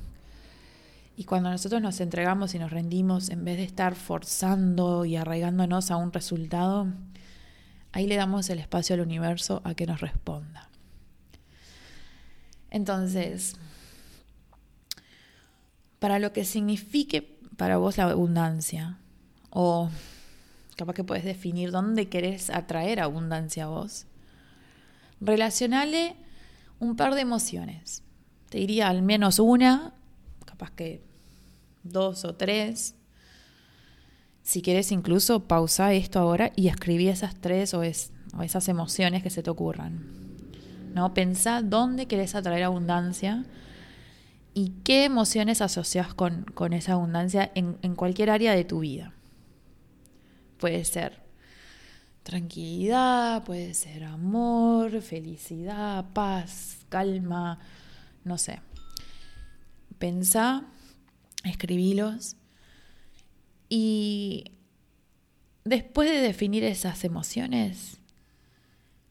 [1.16, 5.90] Y cuando nosotros nos entregamos y nos rendimos, en vez de estar forzando y arraigándonos
[5.90, 6.86] a un resultado,
[7.93, 10.68] ahí le damos el espacio al universo a que nos responda.
[12.70, 13.57] Entonces,
[15.99, 18.99] para lo que signifique para vos la abundancia,
[19.51, 19.91] o
[20.76, 24.07] capaz que puedes definir dónde querés atraer abundancia a vos,
[25.20, 26.16] relacionale
[26.78, 28.03] un par de emociones.
[28.49, 29.95] Te diría al menos una,
[30.47, 31.05] capaz que
[31.82, 32.95] dos o tres.
[34.43, 39.30] Si quieres incluso pausa esto ahora y escribí esas tres o, o esas emociones que
[39.30, 40.20] se te ocurran.
[40.95, 41.14] ¿no?
[41.14, 43.45] Pensá dónde querés atraer abundancia
[44.55, 49.12] y qué emociones asocias con, esa abundancia en, en cualquier área de tu vida.
[50.59, 51.20] Puede ser
[52.22, 57.59] tranquilidad, puede ser amor, felicidad, paz, calma,
[58.24, 58.61] no sé.
[59.99, 60.64] Pensá,
[61.45, 62.36] escribílos
[63.70, 64.52] y
[65.64, 67.98] después de definir esas emociones,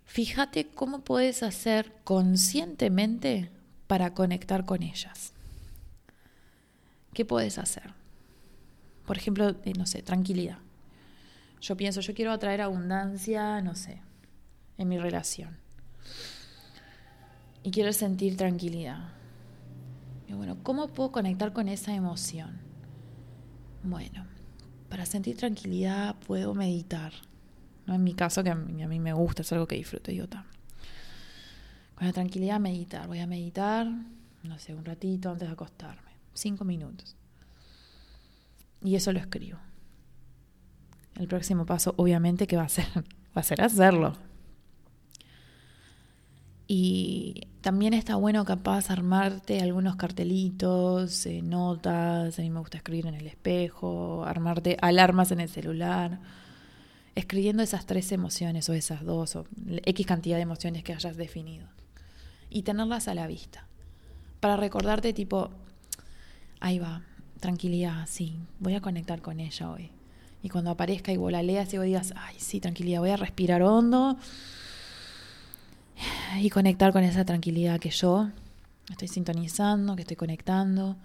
[0.04, 3.50] fíjate cómo puedes hacer conscientemente
[3.88, 5.32] para conectar con ellas.
[7.14, 7.94] ¿Qué puedes hacer?
[9.08, 10.60] Por ejemplo, eh, no sé, tranquilidad.
[11.62, 14.02] Yo pienso, yo quiero atraer abundancia, no sé,
[14.78, 15.58] en mi relación.
[17.64, 19.14] Y quiero sentir tranquilidad.
[20.28, 22.60] Y bueno, ¿cómo puedo conectar con esa emoción?
[23.84, 24.28] Bueno,
[24.90, 27.14] para sentir tranquilidad puedo meditar.
[27.86, 27.96] ¿no?
[27.96, 32.14] En mi caso, que a mí, me gusta, es algo que disfruto, yo Con la
[32.14, 33.08] tranquilidad meditar.
[33.08, 33.88] Voy a meditar,
[34.44, 36.12] no sé, un ratito antes de acostarme.
[36.34, 37.16] Cinco minutos.
[38.84, 39.60] Y eso lo escribo.
[41.16, 42.88] El próximo paso, obviamente, que va a ser?
[43.38, 44.16] Va a ser hacerlo.
[46.68, 53.08] Y también está bueno capaz armarte algunos cartelitos, eh, notas, a mí me gusta escribir
[53.08, 56.20] en el espejo, armarte alarmas en el celular
[57.20, 59.46] escribiendo esas tres emociones o esas dos o
[59.86, 61.68] X cantidad de emociones que hayas definido
[62.50, 63.68] y tenerlas a la vista
[64.40, 65.50] para recordarte tipo,
[66.62, 67.04] ahí va,
[67.42, 69.92] tranquilidad, sí, voy a conectar con ella hoy.
[70.42, 73.18] Y cuando aparezca y vos la leas y vos digas, ay, sí, tranquilidad, voy a
[73.18, 74.18] respirar hondo
[76.40, 78.30] y conectar con esa tranquilidad que yo
[78.90, 80.98] estoy sintonizando, que estoy conectando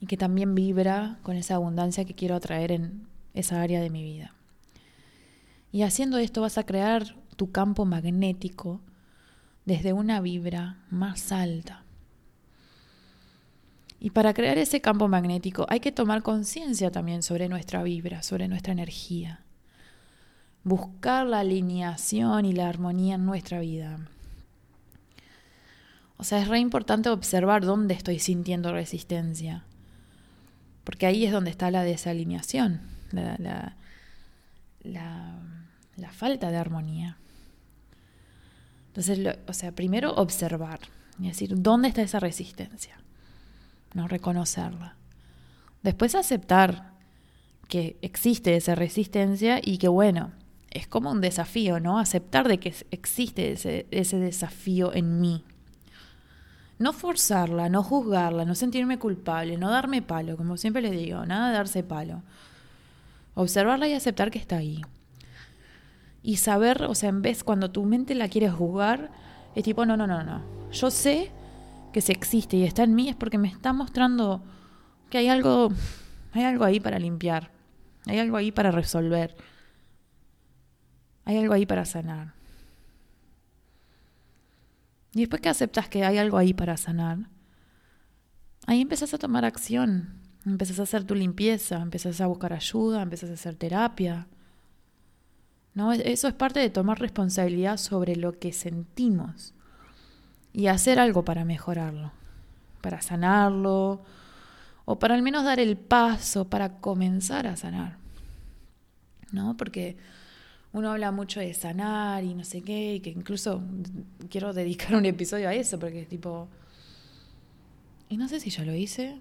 [0.00, 4.02] y que también vibra con esa abundancia que quiero atraer en esa área de mi
[4.02, 4.34] vida.
[5.72, 8.80] Y haciendo esto vas a crear tu campo magnético
[9.64, 11.84] desde una vibra más alta.
[14.00, 18.48] Y para crear ese campo magnético hay que tomar conciencia también sobre nuestra vibra, sobre
[18.48, 19.44] nuestra energía.
[20.68, 23.98] Buscar la alineación y la armonía en nuestra vida.
[26.18, 29.64] O sea, es re importante observar dónde estoy sintiendo resistencia.
[30.84, 33.76] Porque ahí es donde está la desalineación, la,
[36.12, 37.16] falta de armonía.
[38.88, 40.80] Entonces, o sea, primero observar
[41.18, 42.98] y decir, ¿dónde está esa resistencia?
[43.94, 44.96] No reconocerla.
[45.82, 46.92] Después aceptar
[47.68, 50.32] que existe esa resistencia y que bueno,
[50.70, 51.98] es como un desafío, ¿no?
[51.98, 55.44] Aceptar de que existe ese, desafío en mí.
[56.78, 61.48] No forzarla, no juzgarla, no sentirme culpable, no darme palo, como siempre le digo, nada
[61.48, 62.22] de darse palo.
[63.34, 64.82] Observarla y aceptar que está ahí
[66.22, 69.10] y saber, o sea, en vez cuando tu mente la quiere jugar,
[69.54, 70.42] es tipo, no, no, no, no.
[70.72, 71.30] Yo sé
[71.92, 74.42] que si existe y está en mí es porque me está mostrando
[75.10, 75.70] que hay algo,
[76.32, 77.50] hay algo ahí para limpiar,
[78.06, 79.36] hay algo ahí para resolver,
[81.28, 82.32] hay algo ahí para sanar.
[85.12, 87.18] Y después que aceptas que hay algo ahí para sanar,
[88.66, 90.14] ahí empiezas a tomar acción,
[90.46, 94.26] empiezas a hacer tu limpieza, empiezas a buscar ayuda, empiezas a hacer terapia.
[95.74, 95.92] ¿No?
[95.92, 99.52] Eso es parte de tomar responsabilidad sobre lo que sentimos
[100.54, 102.10] y hacer algo para mejorarlo,
[102.80, 104.02] para sanarlo,
[104.86, 107.98] o para al menos dar el paso para comenzar a sanar.
[109.30, 109.58] ¿No?
[109.58, 109.98] Porque
[110.72, 113.62] uno habla mucho de sanar y no sé qué, y que incluso
[114.28, 116.48] quiero dedicar un episodio a eso, porque es tipo.
[118.08, 119.20] Y no sé si yo lo hice.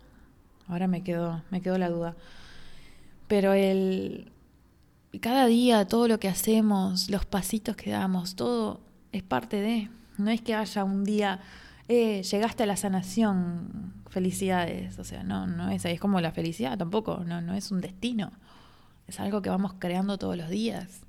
[0.67, 2.15] Ahora me quedó, me quedó la duda.
[3.27, 4.31] Pero el.
[5.21, 8.81] Cada día, todo lo que hacemos, los pasitos que damos, todo
[9.11, 9.89] es parte de.
[10.17, 11.39] No es que haya un día,
[11.87, 14.99] eh, llegaste a la sanación, felicidades.
[14.99, 18.31] O sea, no, no es, es como la felicidad tampoco, no, no es un destino.
[19.07, 21.06] Es algo que vamos creando todos los días.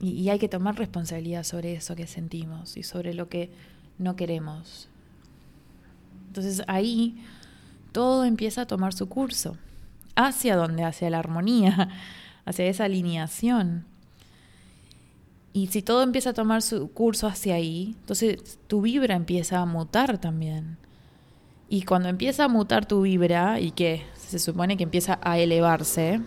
[0.00, 3.50] Y, hay que tomar responsabilidad sobre eso que sentimos y sobre lo que
[3.98, 4.88] no queremos.
[6.28, 7.22] Entonces ahí
[7.92, 9.58] todo empieza a tomar su curso.
[10.16, 10.84] ¿Hacia dónde?
[10.84, 11.90] Hacia la armonía,
[12.46, 13.84] hacia esa alineación.
[15.52, 19.66] Y si todo empieza a tomar su curso hacia ahí, entonces tu vibra empieza a
[19.66, 20.78] mutar también.
[21.68, 26.20] Y cuando empieza a mutar tu vibra y que se supone que empieza a elevarse,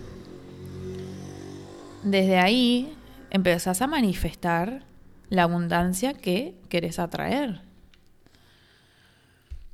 [2.04, 2.94] desde ahí
[3.34, 4.86] empezás a manifestar
[5.30, 7.62] la abundancia que querés atraer.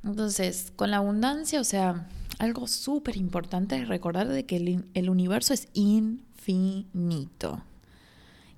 [0.02, 2.08] Entonces, con la abundancia, o sea,
[2.38, 7.62] algo súper importante es recordar de que el, el universo es infinito.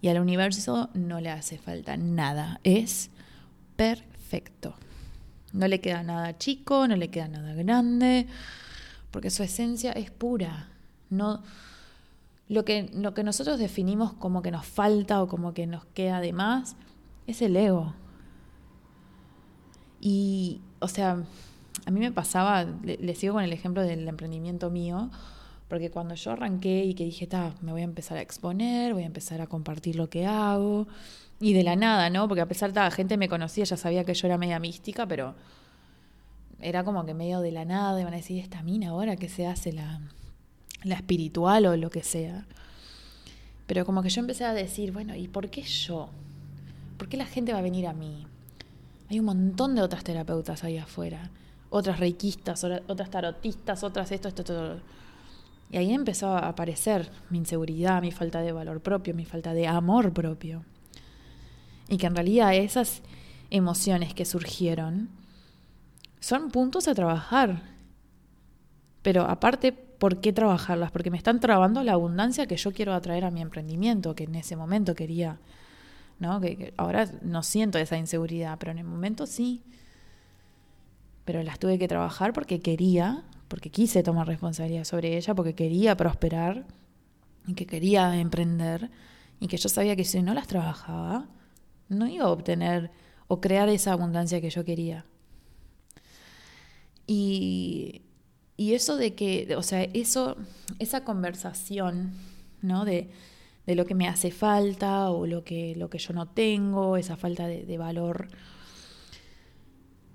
[0.00, 2.61] Y al universo no le hace falta nada.
[2.62, 3.11] Es
[3.76, 4.74] perfecto.
[5.53, 8.26] No le queda nada chico, no le queda nada grande,
[9.11, 10.68] porque su esencia es pura.
[11.11, 11.42] No,
[12.53, 16.20] lo, que, lo que nosotros definimos como que nos falta o como que nos queda
[16.20, 16.76] de más
[17.26, 17.94] es el ego.
[20.00, 21.22] Y, o sea,
[21.86, 25.11] a mí me pasaba, le, sigo con el ejemplo del emprendimiento mío,
[25.68, 27.26] porque cuando yo arranqué y que dije,
[27.62, 30.86] me voy a empezar a exponer, voy a empezar a compartir lo que hago,
[31.40, 32.28] y de la nada, ¿no?
[32.28, 35.07] Porque a pesar de la gente me conocía, ya sabía que yo era media mística,
[35.07, 35.34] pero
[36.61, 39.46] era como que medio de la nada, iban a decir, esta mina ahora que se
[39.46, 40.00] hace la,
[40.84, 42.46] la espiritual o lo que sea.
[43.66, 46.10] Pero como que yo empecé a decir, bueno, ¿y por qué yo?
[46.98, 48.26] ¿Por qué la gente va a venir a mí?
[49.08, 51.30] Hay un montón de otras terapeutas ahí afuera,
[51.70, 54.80] otras reikistas, otras tarotistas, otras esto, esto, esto.
[55.70, 59.66] Y ahí empezó a aparecer mi inseguridad, mi falta de valor propio, mi falta de
[59.66, 60.64] amor propio.
[61.88, 63.02] Y que en realidad esas
[63.50, 65.08] emociones que surgieron
[66.20, 67.62] son puntos a trabajar.
[69.02, 69.72] Pero aparte,
[70.03, 70.90] ¿por qué trabajarlas?
[70.90, 74.34] Porque me están trabando la abundancia que yo quiero atraer a mi emprendimiento, que en
[74.34, 75.38] ese momento quería,
[76.18, 76.40] ¿no?
[76.40, 79.62] Que, ahora no siento esa inseguridad, pero en el momento sí.
[81.24, 85.96] Pero las tuve que trabajar porque quería porque quise tomar responsabilidad sobre ella, porque quería
[85.96, 86.64] prosperar
[87.46, 88.90] y que quería emprender
[89.38, 91.28] y que yo sabía que si no las trabajaba,
[91.88, 92.90] no iba a obtener
[93.28, 95.07] o crear esa abundancia que yo quería.
[97.07, 98.03] Y,
[98.57, 100.36] y eso de que, o sea, eso,
[100.78, 102.12] esa conversación,
[102.61, 102.84] ¿no?
[102.84, 103.11] De,
[103.66, 107.16] de lo que me hace falta o lo que, lo que yo no tengo, esa
[107.16, 108.28] falta de, valor,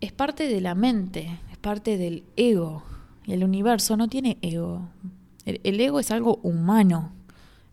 [0.01, 2.83] es parte de la mente, es parte del ego,
[3.25, 4.89] y el universo no tiene ego.
[5.45, 7.13] El, ego es algo humano.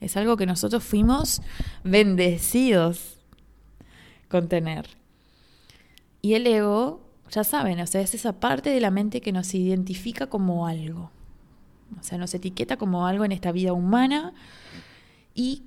[0.00, 1.42] Es algo que nosotros fuimos
[1.82, 3.18] bendecidos
[4.28, 4.88] con tener.
[6.22, 7.03] Y el ego,
[7.34, 11.10] ya saben, o sea, es esa parte de la mente que nos identifica como algo.
[11.98, 14.34] O sea, nos etiqueta como algo en esta vida humana
[15.34, 15.64] y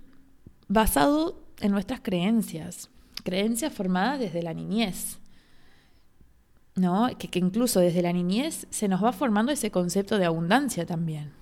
[0.69, 2.89] basado en nuestras creencias.
[3.25, 5.19] Creencias formadas desde la niñez.
[6.75, 7.09] ¿no?
[7.17, 11.33] Que, que, incluso desde la niñez se nos va formando ese concepto de abundancia también,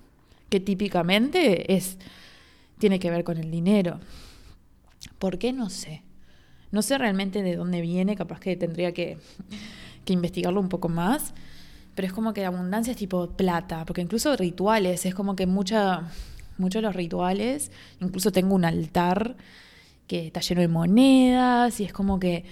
[0.49, 1.99] que típicamente es,
[2.79, 3.99] tiene que ver con el dinero.
[5.19, 5.53] ¿Por qué?
[5.53, 6.01] No sé.
[6.71, 9.19] No sé realmente de dónde viene, capaz que tendría que,
[10.05, 11.33] que investigarlo un poco más,
[11.95, 15.45] pero es como que la abundancia es tipo plata, porque incluso rituales, es como que
[15.47, 16.03] muchos
[16.57, 19.35] de los rituales, incluso tengo un altar
[20.07, 22.45] que está lleno de monedas y es como que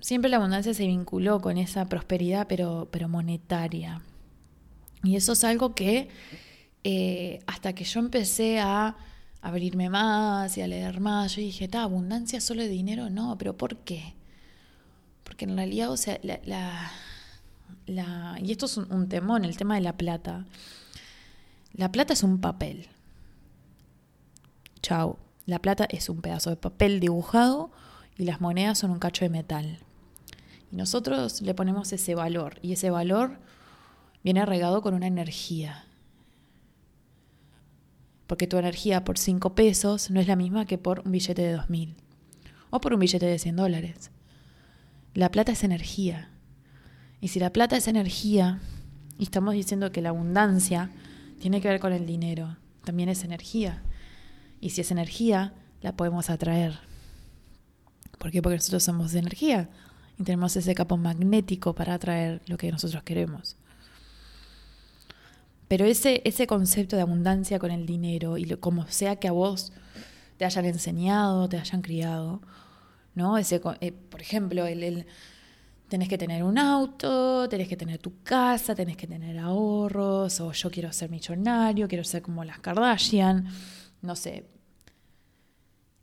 [0.00, 4.02] siempre la abundancia se vinculó con esa prosperidad, pero, pero monetaria.
[5.02, 6.08] Y eso es algo que
[6.84, 8.96] eh, hasta que yo empecé a,
[9.40, 11.36] abrirme más y a leer más.
[11.36, 13.10] Yo dije, ¿está abundancia solo de dinero?
[13.10, 14.14] No, pero ¿por qué?
[15.38, 16.90] Porque en realidad, o sea, la,
[17.86, 20.46] la, y esto es un, temón, el tema de la plata.
[21.74, 22.88] La plata es un papel.
[24.82, 25.16] Chao.
[25.46, 27.70] La plata es un pedazo de papel dibujado
[28.16, 29.78] y las monedas son un cacho de metal.
[30.72, 33.38] Y nosotros le ponemos ese valor y ese valor
[34.24, 35.84] viene regado con una energía.
[38.26, 41.56] Porque tu energía por 5 pesos no es la misma que por un billete de
[41.56, 41.94] 2.000
[42.70, 44.10] o por un billete de 100 dólares.
[45.18, 46.30] La plata es energía.
[47.20, 48.60] Y si la plata es energía,
[49.18, 50.92] y estamos diciendo que la abundancia
[51.40, 53.82] tiene que ver con el dinero, también es energía.
[54.60, 56.78] Y si es energía, la podemos atraer.
[58.16, 58.40] ¿Por qué?
[58.42, 59.68] Porque nosotros somos de energía
[60.20, 63.56] y tenemos ese campo magnético para atraer lo que nosotros queremos.
[65.66, 69.72] Pero ese, ese concepto de abundancia con el dinero y como sea que a vos
[70.36, 72.40] te hayan enseñado, te hayan criado,
[73.80, 75.06] eh, por ejemplo, el,
[75.88, 80.52] tenés que tener un auto, tenés que tener tu casa, tenés que tener ahorros, o
[80.52, 83.46] yo quiero ser millonario, quiero ser como las Kardashian,
[84.02, 84.46] no sé.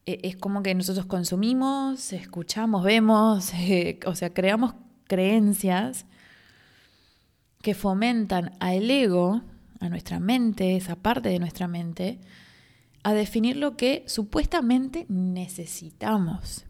[0.05, 4.74] E, es como que nosotros consumimos, escuchamos, vemos, eh, o sea, creamos
[5.07, 6.05] creencias
[7.61, 9.41] que fomentan al ego
[9.80, 12.20] a nuestra mente, esa parte de nuestra mente,
[13.03, 16.66] a definir lo que supuestamente necesitamos.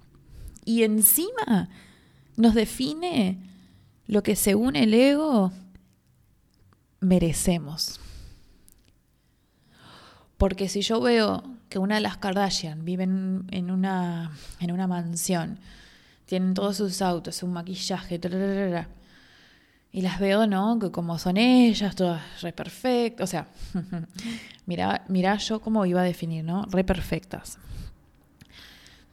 [0.65, 1.69] Y encima
[2.35, 3.37] nos define
[4.07, 5.51] lo que según el ego
[6.99, 7.99] merecemos.
[10.37, 15.59] Porque si yo veo que una de las Kardashian vive en una, en una mansión,
[16.25, 18.19] tienen todos sus autos, un maquillaje,
[19.91, 20.77] y las veo, ¿no?
[20.77, 23.23] Que como son ellas, todas re perfectas.
[23.23, 23.47] O sea,
[24.65, 26.65] mira, mira yo cómo iba a definir, ¿no?
[26.65, 27.57] Re perfectas.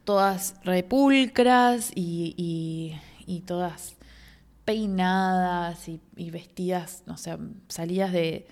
[0.05, 2.35] Todas repulcras y,
[3.27, 3.97] y, todas
[4.65, 7.39] peinadas y, vestidas, o sea,
[7.69, 8.47] salidas de,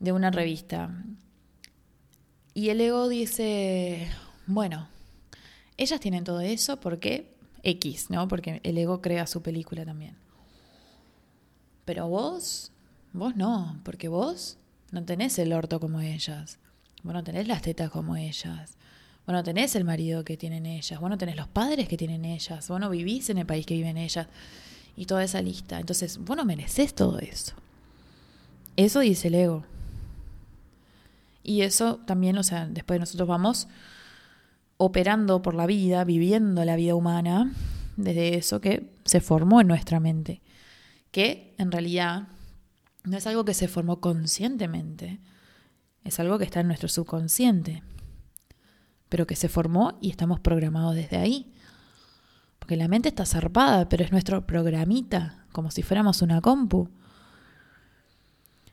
[0.00, 0.90] de una revista.
[2.54, 4.08] Y el ego dice,
[4.46, 4.88] bueno,
[5.76, 8.28] ellas tienen todo eso porque X, ¿no?
[8.28, 10.16] Porque el ego crea su película también.
[11.84, 12.72] Pero vos,
[13.12, 14.58] vos no, porque vos
[14.90, 16.58] no tenés el orto como ellas.
[17.02, 18.76] Vos no tenés las tetas como ellas.
[19.26, 21.00] Vos no tenés el marido que tienen ellas.
[21.00, 22.68] Vos no tenés los padres que tienen ellas.
[22.68, 24.28] Vos no vivís en el país que viven ellas.
[24.96, 25.80] Y toda esa lista.
[25.80, 27.54] Entonces, vos no mereces todo eso.
[28.76, 29.64] Eso dice el ego.
[31.42, 33.68] Y eso también, o sea, después nosotros vamos
[34.78, 37.52] operando por la vida, viviendo la vida humana,
[37.96, 40.40] desde eso que se formó en nuestra mente
[41.16, 42.28] que en realidad
[43.04, 45.18] no es algo que se formó conscientemente,
[46.04, 47.82] es algo que está en nuestro subconsciente,
[49.08, 51.52] pero que se formó y estamos programados desde ahí.
[52.58, 56.88] Porque la mente está zarpada, pero es nuestro programita, como si fuéramos una compu.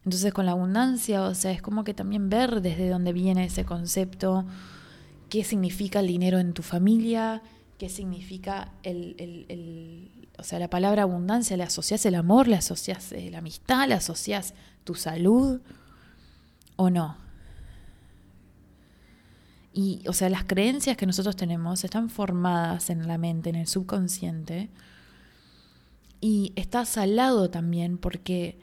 [0.06, 3.64] Entonces con la abundancia, o sea, es como que también ver desde dónde viene ese
[3.64, 4.46] concepto,
[5.30, 7.42] qué significa el dinero en tu familia,
[7.78, 13.30] qué significa el, o sea, la palabra abundancia le asocias el amor, le asocias eh,
[13.32, 14.54] la amistad, le asocias
[14.84, 15.62] tu salud
[16.76, 17.23] o no.
[19.74, 23.68] Y, o sea, las creencias que nosotros tenemos están formadas en la mente, en el
[23.68, 24.70] subconsciente.
[26.22, 28.58] Y está salado también porque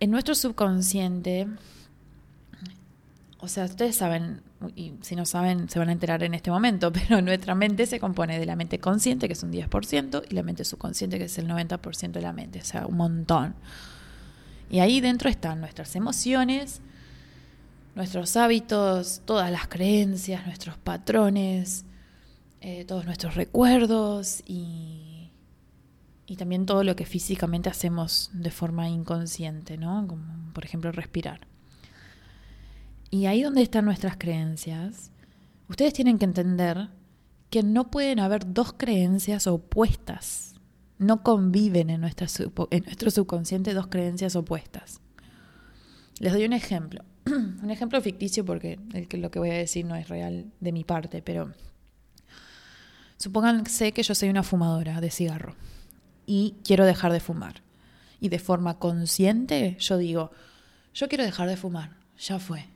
[0.00, 1.48] en nuestro subconsciente,
[3.38, 4.42] o sea, ustedes saben,
[4.76, 7.98] y si no saben se van a enterar en este momento, pero nuestra mente se
[7.98, 11.38] compone de la mente consciente, que es un 10%, y la mente subconsciente, que es
[11.38, 13.54] el 90% de la mente, o sea, un montón.
[14.70, 16.80] Y ahí dentro están nuestras emociones,
[17.94, 21.84] nuestros hábitos, todas las creencias, nuestros patrones,
[22.60, 25.30] eh, todos nuestros recuerdos y,
[26.26, 30.06] y también todo lo que físicamente hacemos de forma inconsciente, ¿no?
[30.06, 31.46] Como por ejemplo respirar.
[33.10, 35.12] Y ahí donde están nuestras creencias,
[35.68, 36.88] ustedes tienen que entender
[37.50, 40.54] que no pueden haber dos creencias opuestas.
[40.98, 42.26] No conviven en, nuestra,
[42.70, 45.00] en nuestro subconsciente dos creencias opuestas.
[46.18, 47.04] Les doy un ejemplo.
[47.62, 48.78] un ejemplo ficticio porque
[49.12, 51.52] lo que voy a decir no es real de mi parte, pero
[53.16, 55.56] supónganse que yo soy una fumadora de cigarro
[56.26, 57.62] y quiero dejar de fumar.
[58.20, 60.30] Y de forma consciente yo digo,
[60.94, 62.66] yo quiero dejar de fumar, ya fue.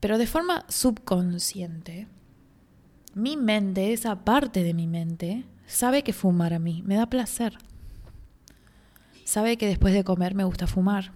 [0.00, 2.06] Pero de forma subconsciente,
[3.14, 7.58] mi mente, esa parte de mi mente, sabe que fumar a mí me da placer.
[9.24, 11.12] Sabe que después de comer me gusta fumar.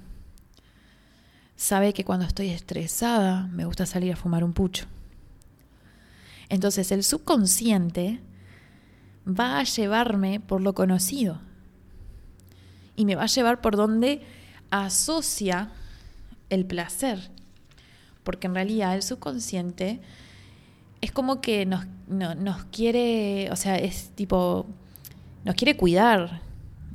[1.56, 4.86] Sabe que cuando estoy estresada me gusta salir a fumar un pucho.
[6.48, 8.20] Entonces el subconsciente
[9.26, 11.40] va a llevarme por lo conocido
[12.96, 14.22] y me va a llevar por donde
[14.70, 15.70] asocia
[16.50, 17.30] el placer.
[18.22, 20.00] Porque en realidad el subconsciente
[21.00, 24.66] es como que nos, nos quiere, o sea, es tipo,
[25.44, 26.40] nos quiere cuidar.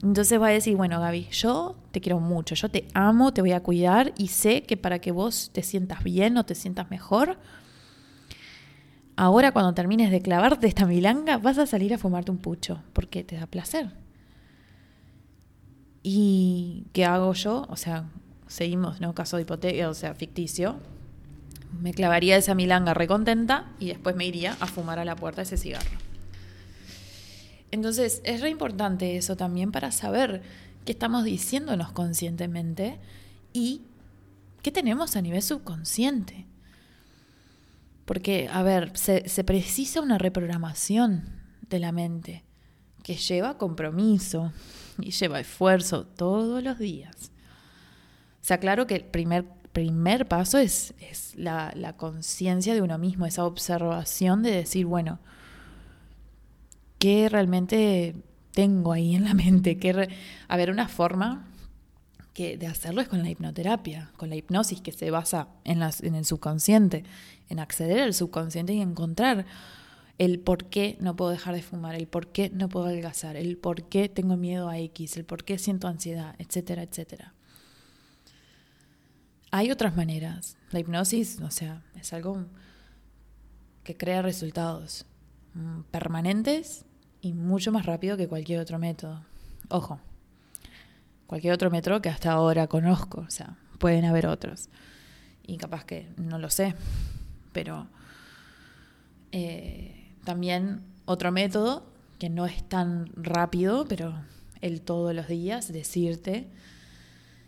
[0.04, 3.54] Entonces va a decir, bueno, Gaby, yo te quiero mucho, yo te amo, te voy
[3.54, 7.38] a cuidar y sé que para que vos te sientas bien o te sientas mejor,
[9.16, 13.24] ahora cuando termines de clavarte esta milanga, vas a salir a fumarte un pucho, porque
[13.24, 13.90] te da placer.
[16.04, 17.66] ¿Y qué hago yo?
[17.70, 18.06] O sea,
[18.48, 19.16] seguimos, ¿no?
[19.16, 20.78] Caso de hipoteca, o sea, ficticio.
[21.82, 25.58] Me clavaría esa milanga recontenta y después me iría a fumar a la puerta ese
[25.58, 26.07] cigarro.
[27.72, 30.42] Entonces, es re importante eso también para saber
[30.86, 32.98] qué estamos diciéndonos conscientemente
[33.52, 33.82] y
[34.62, 36.46] qué tenemos a nivel subconsciente.
[38.06, 41.26] Porque, a ver, se, precisa una reprogramación
[41.70, 42.46] de la mente
[43.04, 44.54] que lleva compromiso
[45.02, 47.32] y lleva esfuerzo todos los días.
[48.42, 53.26] O sea, claro que el primer, primer paso es, es la conciencia de uno mismo,
[53.26, 55.20] esa observación de decir, bueno,
[57.00, 58.16] ¿qué realmente
[58.52, 59.78] tengo ahí en la mente?
[59.78, 60.10] ¿Qué
[60.48, 61.48] A ver, una forma
[62.34, 66.16] que de hacerlo es con la hipnoterapia, con la hipnosis que se basa en, en
[66.16, 67.04] el subconsciente,
[67.50, 69.46] en acceder al subconsciente y encontrar
[70.18, 73.58] el por qué no puedo dejar de fumar, el por qué no puedo adelgazar, el
[73.58, 77.34] por qué tengo miedo a X, el por qué siento ansiedad, etcétera, etcétera.
[79.52, 80.58] Hay otras maneras.
[80.72, 82.46] La hipnosis, o sea, es algo
[83.84, 85.06] que crea resultados
[85.92, 86.86] permanentes
[87.22, 89.22] y mucho más rápido que cualquier otro método.
[89.70, 90.00] Ojo,
[91.26, 93.22] cualquier otro metro que hasta ahora conozco.
[93.22, 94.70] O sea, pueden haber otros.
[95.46, 96.76] Y capaz que no lo sé.
[97.54, 97.88] Pero
[99.32, 101.86] eh, también otro método
[102.20, 104.14] que no es tan rápido, pero
[104.62, 106.48] el todos los días decirte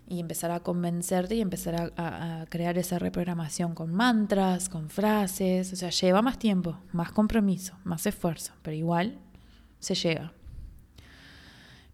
[0.09, 5.75] y empezar a convencerte y empezar a, crear esa reprogramación con mantras, con frases, o
[5.75, 9.19] sea, lleva más tiempo, más compromiso, más esfuerzo, pero igual
[9.79, 10.33] se llega.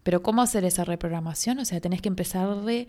[0.02, 1.58] Pero ¿cómo hacer esa reprogramación?
[1.58, 2.88] O sea, tenés que empezarle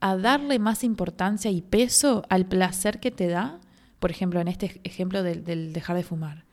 [0.00, 3.60] a darle más importancia y peso al placer que te da,
[3.98, 6.44] por ejemplo, en este ejemplo del, dejar de fumar.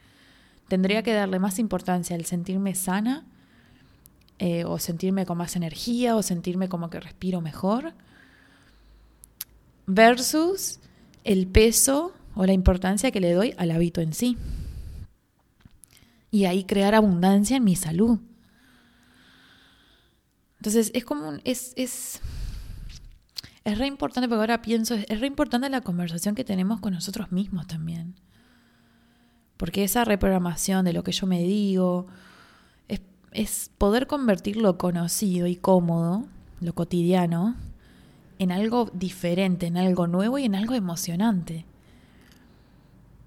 [0.69, 3.26] Tendría que darle más importancia al sentirme sana,
[4.39, 7.93] eh, o sentirme con más energía, o sentirme como que respiro mejor,
[9.86, 10.79] versus
[11.23, 14.38] el peso o la importancia que le doy al hábito en sí.
[16.31, 18.19] Y ahí crear abundancia en mi salud.
[20.57, 22.21] Entonces es como es, es,
[23.63, 27.31] es re importante, porque ahora pienso, es re importante la conversación que tenemos con nosotros
[27.31, 28.15] mismos también.
[29.57, 32.07] Porque esa reprogramación de lo que yo me digo,
[32.88, 36.25] es, es poder convertir lo conocido y cómodo,
[36.61, 37.55] lo cotidiano,
[38.43, 41.65] en algo diferente, en algo nuevo y en algo emocionante.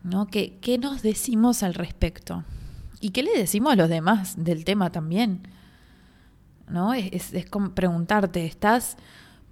[0.02, 0.26] ¿No?
[0.26, 2.44] ¿Qué, ¿Qué nos decimos al respecto?
[3.00, 5.42] ¿Y qué le decimos a los demás del tema también?
[6.68, 6.94] ¿no?
[6.94, 8.96] Es, es, como preguntarte, ¿estás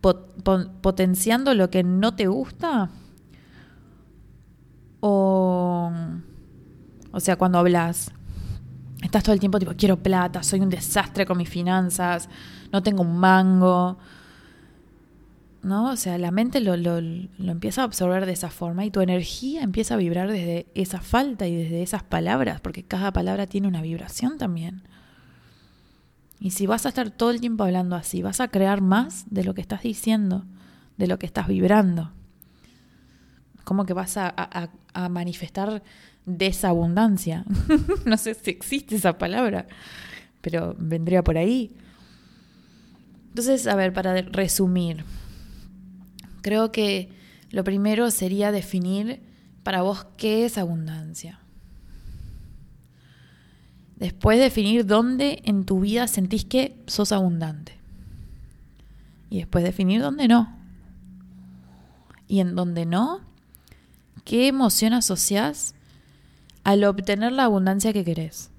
[0.00, 2.90] potenciando lo que no te gusta?
[5.00, 5.90] O,
[7.12, 8.10] o sea, cuando hablas,
[9.02, 12.28] estás todo el tiempo tipo, quiero plata, soy un desastre con mis finanzas,
[12.72, 13.98] no tengo un mango.
[15.64, 15.90] ¿No?
[15.90, 19.00] O sea, la mente lo, lo, lo empieza a absorber de esa forma y tu
[19.00, 23.66] energía empieza a vibrar desde esa falta y desde esas palabras, porque cada palabra tiene
[23.66, 24.82] una vibración también.
[26.44, 29.44] Y si vas a estar todo el tiempo hablando así, vas a crear más de
[29.44, 30.44] lo que estás diciendo,
[30.98, 32.12] de lo que estás vibrando.
[33.64, 34.68] Como que vas a,
[35.08, 35.82] manifestar
[36.26, 37.46] desabundancia.
[38.04, 39.66] no sé si existe esa palabra,
[40.42, 41.74] pero vendría por ahí.
[43.28, 45.02] Entonces, a ver, para resumir,
[46.44, 47.08] creo que
[47.50, 49.22] lo primero sería definir
[49.62, 51.40] para vos qué es abundancia.
[53.96, 57.72] Después definir dónde en tu vida sentís que sos abundante.
[59.30, 60.54] Y después definir dónde no.
[62.28, 63.20] Y en dónde no,
[64.24, 65.74] qué emoción asociás
[66.62, 68.50] al obtener la abundancia que querés.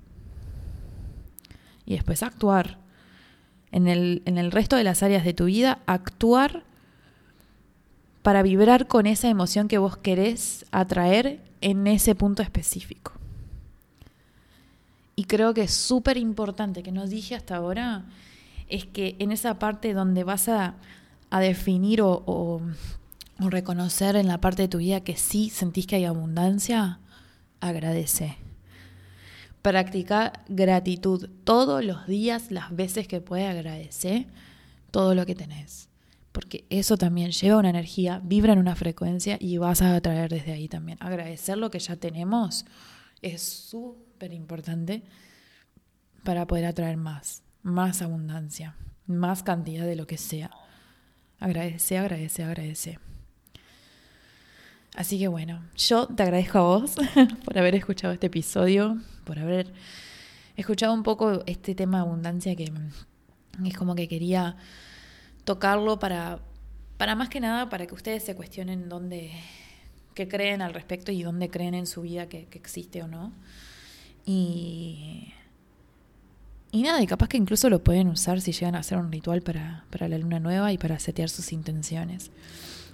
[1.86, 2.80] Y después actuar.
[3.72, 6.65] En el, en el resto de las áreas de tu vida, actuar
[8.26, 13.12] para vibrar con esa emoción que vos querés atraer en ese punto específico.
[15.16, 18.06] Y creo que es súper importante que nos dije hasta ahora,
[18.68, 20.74] es que en esa parte donde vas a,
[21.30, 22.62] definir o, o
[23.38, 26.98] reconocer en la parte de tu vida que sí sentís que hay abundancia,
[27.60, 28.38] agradece.
[29.62, 34.26] Practica gratitud todos los días, las veces que puedes agradecer
[34.90, 35.90] todo lo que tenés.
[36.36, 40.52] Porque eso también lleva una energía, vibra en una frecuencia y vas a atraer desde
[40.52, 40.98] ahí también.
[41.00, 42.66] Agradecer lo que ya tenemos
[43.22, 45.04] es súper importante
[46.26, 48.76] para poder atraer más, más abundancia,
[49.08, 50.52] más cantidad de lo que sea.
[51.40, 53.00] Agradece, agradece, agradece.
[54.94, 56.96] Así que bueno, yo te agradezco a vos
[57.46, 59.72] por haber escuchado este episodio, por haber
[60.58, 62.74] escuchado un poco este tema de abundancia que
[63.64, 64.58] es como que quería
[65.46, 66.40] tocarlo para,
[66.98, 69.32] para más que nada para que ustedes se cuestionen dónde,
[70.14, 73.32] qué creen al respecto y dónde creen en su vida que, existe o no.
[74.26, 75.34] Y,
[76.72, 79.42] y nada, y capaz que incluso lo pueden usar si llegan a hacer un ritual
[79.42, 82.32] para, para la luna nueva y para setear sus intenciones.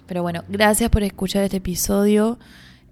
[0.06, 2.38] Pero bueno, gracias por escuchar este episodio.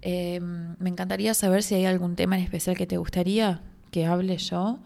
[0.01, 4.37] Em, me encantaría saber si hay algún tema en especial que te gustaría que hable
[4.37, 4.79] yo.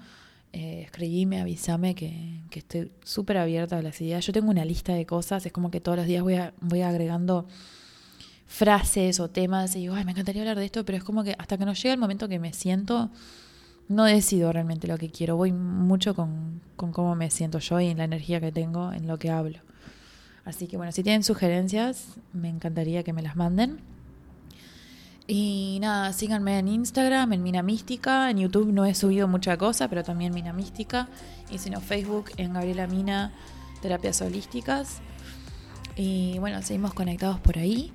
[0.57, 4.25] Eh, escribime, avísame que, que estoy súper abierta a las ideas.
[4.25, 7.45] Yo tengo una lista de cosas, es como que todos los días voy, voy agregando
[8.47, 11.35] frases o temas y digo, ay, me encantaría hablar de esto, pero es como que
[11.37, 13.09] hasta que no llega el momento que me siento,
[13.89, 15.35] no decido realmente lo que quiero.
[15.35, 19.07] Voy mucho con, con cómo me siento yo y en la energía que tengo en
[19.07, 19.59] lo que hablo.
[20.45, 23.81] Así que bueno, si tienen sugerencias, me encantaría que me las manden.
[25.27, 28.29] Y nada, síganme en Instagram, en Mina Mística.
[28.29, 31.07] En YouTube no he subido mucha cosa, pero también Mina Mística.
[31.49, 33.31] Y si no, Facebook, en Gabriela Mina,
[33.81, 35.01] Terapias Holísticas.
[35.95, 37.91] Y bueno, seguimos conectados por ahí.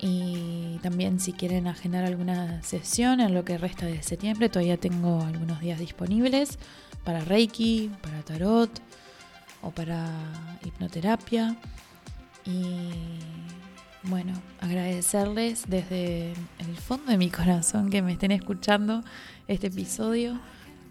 [0.00, 5.20] Y también si quieren agendar alguna sesión en lo que resta de septiembre, todavía tengo
[5.22, 6.58] algunos días disponibles
[7.04, 8.70] para Reiki, para Tarot
[9.60, 10.08] o para
[10.64, 11.56] hipnoterapia.
[12.46, 12.90] Y
[14.02, 19.04] bueno, agradecerles desde el fondo de mi corazón que me estén escuchando
[19.46, 20.40] este episodio.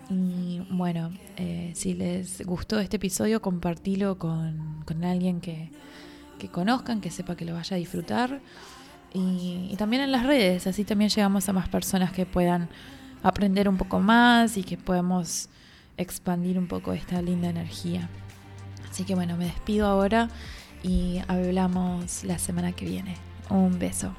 [0.10, 5.72] Y bueno, eh, si les gustó este episodio, compartilo con, alguien que,
[6.52, 8.42] conozcan, que sepa que lo vaya a disfrutar.
[9.14, 12.70] Y, y, también en las redes, así también llegamos a más personas que puedan
[13.24, 15.50] aprender un poco más y que podamos
[15.98, 18.08] expandir un poco esta linda energía.
[18.90, 20.30] Así que bueno, me despido ahora
[20.84, 23.16] y hablamos la semana que viene.
[23.50, 24.14] Un beso.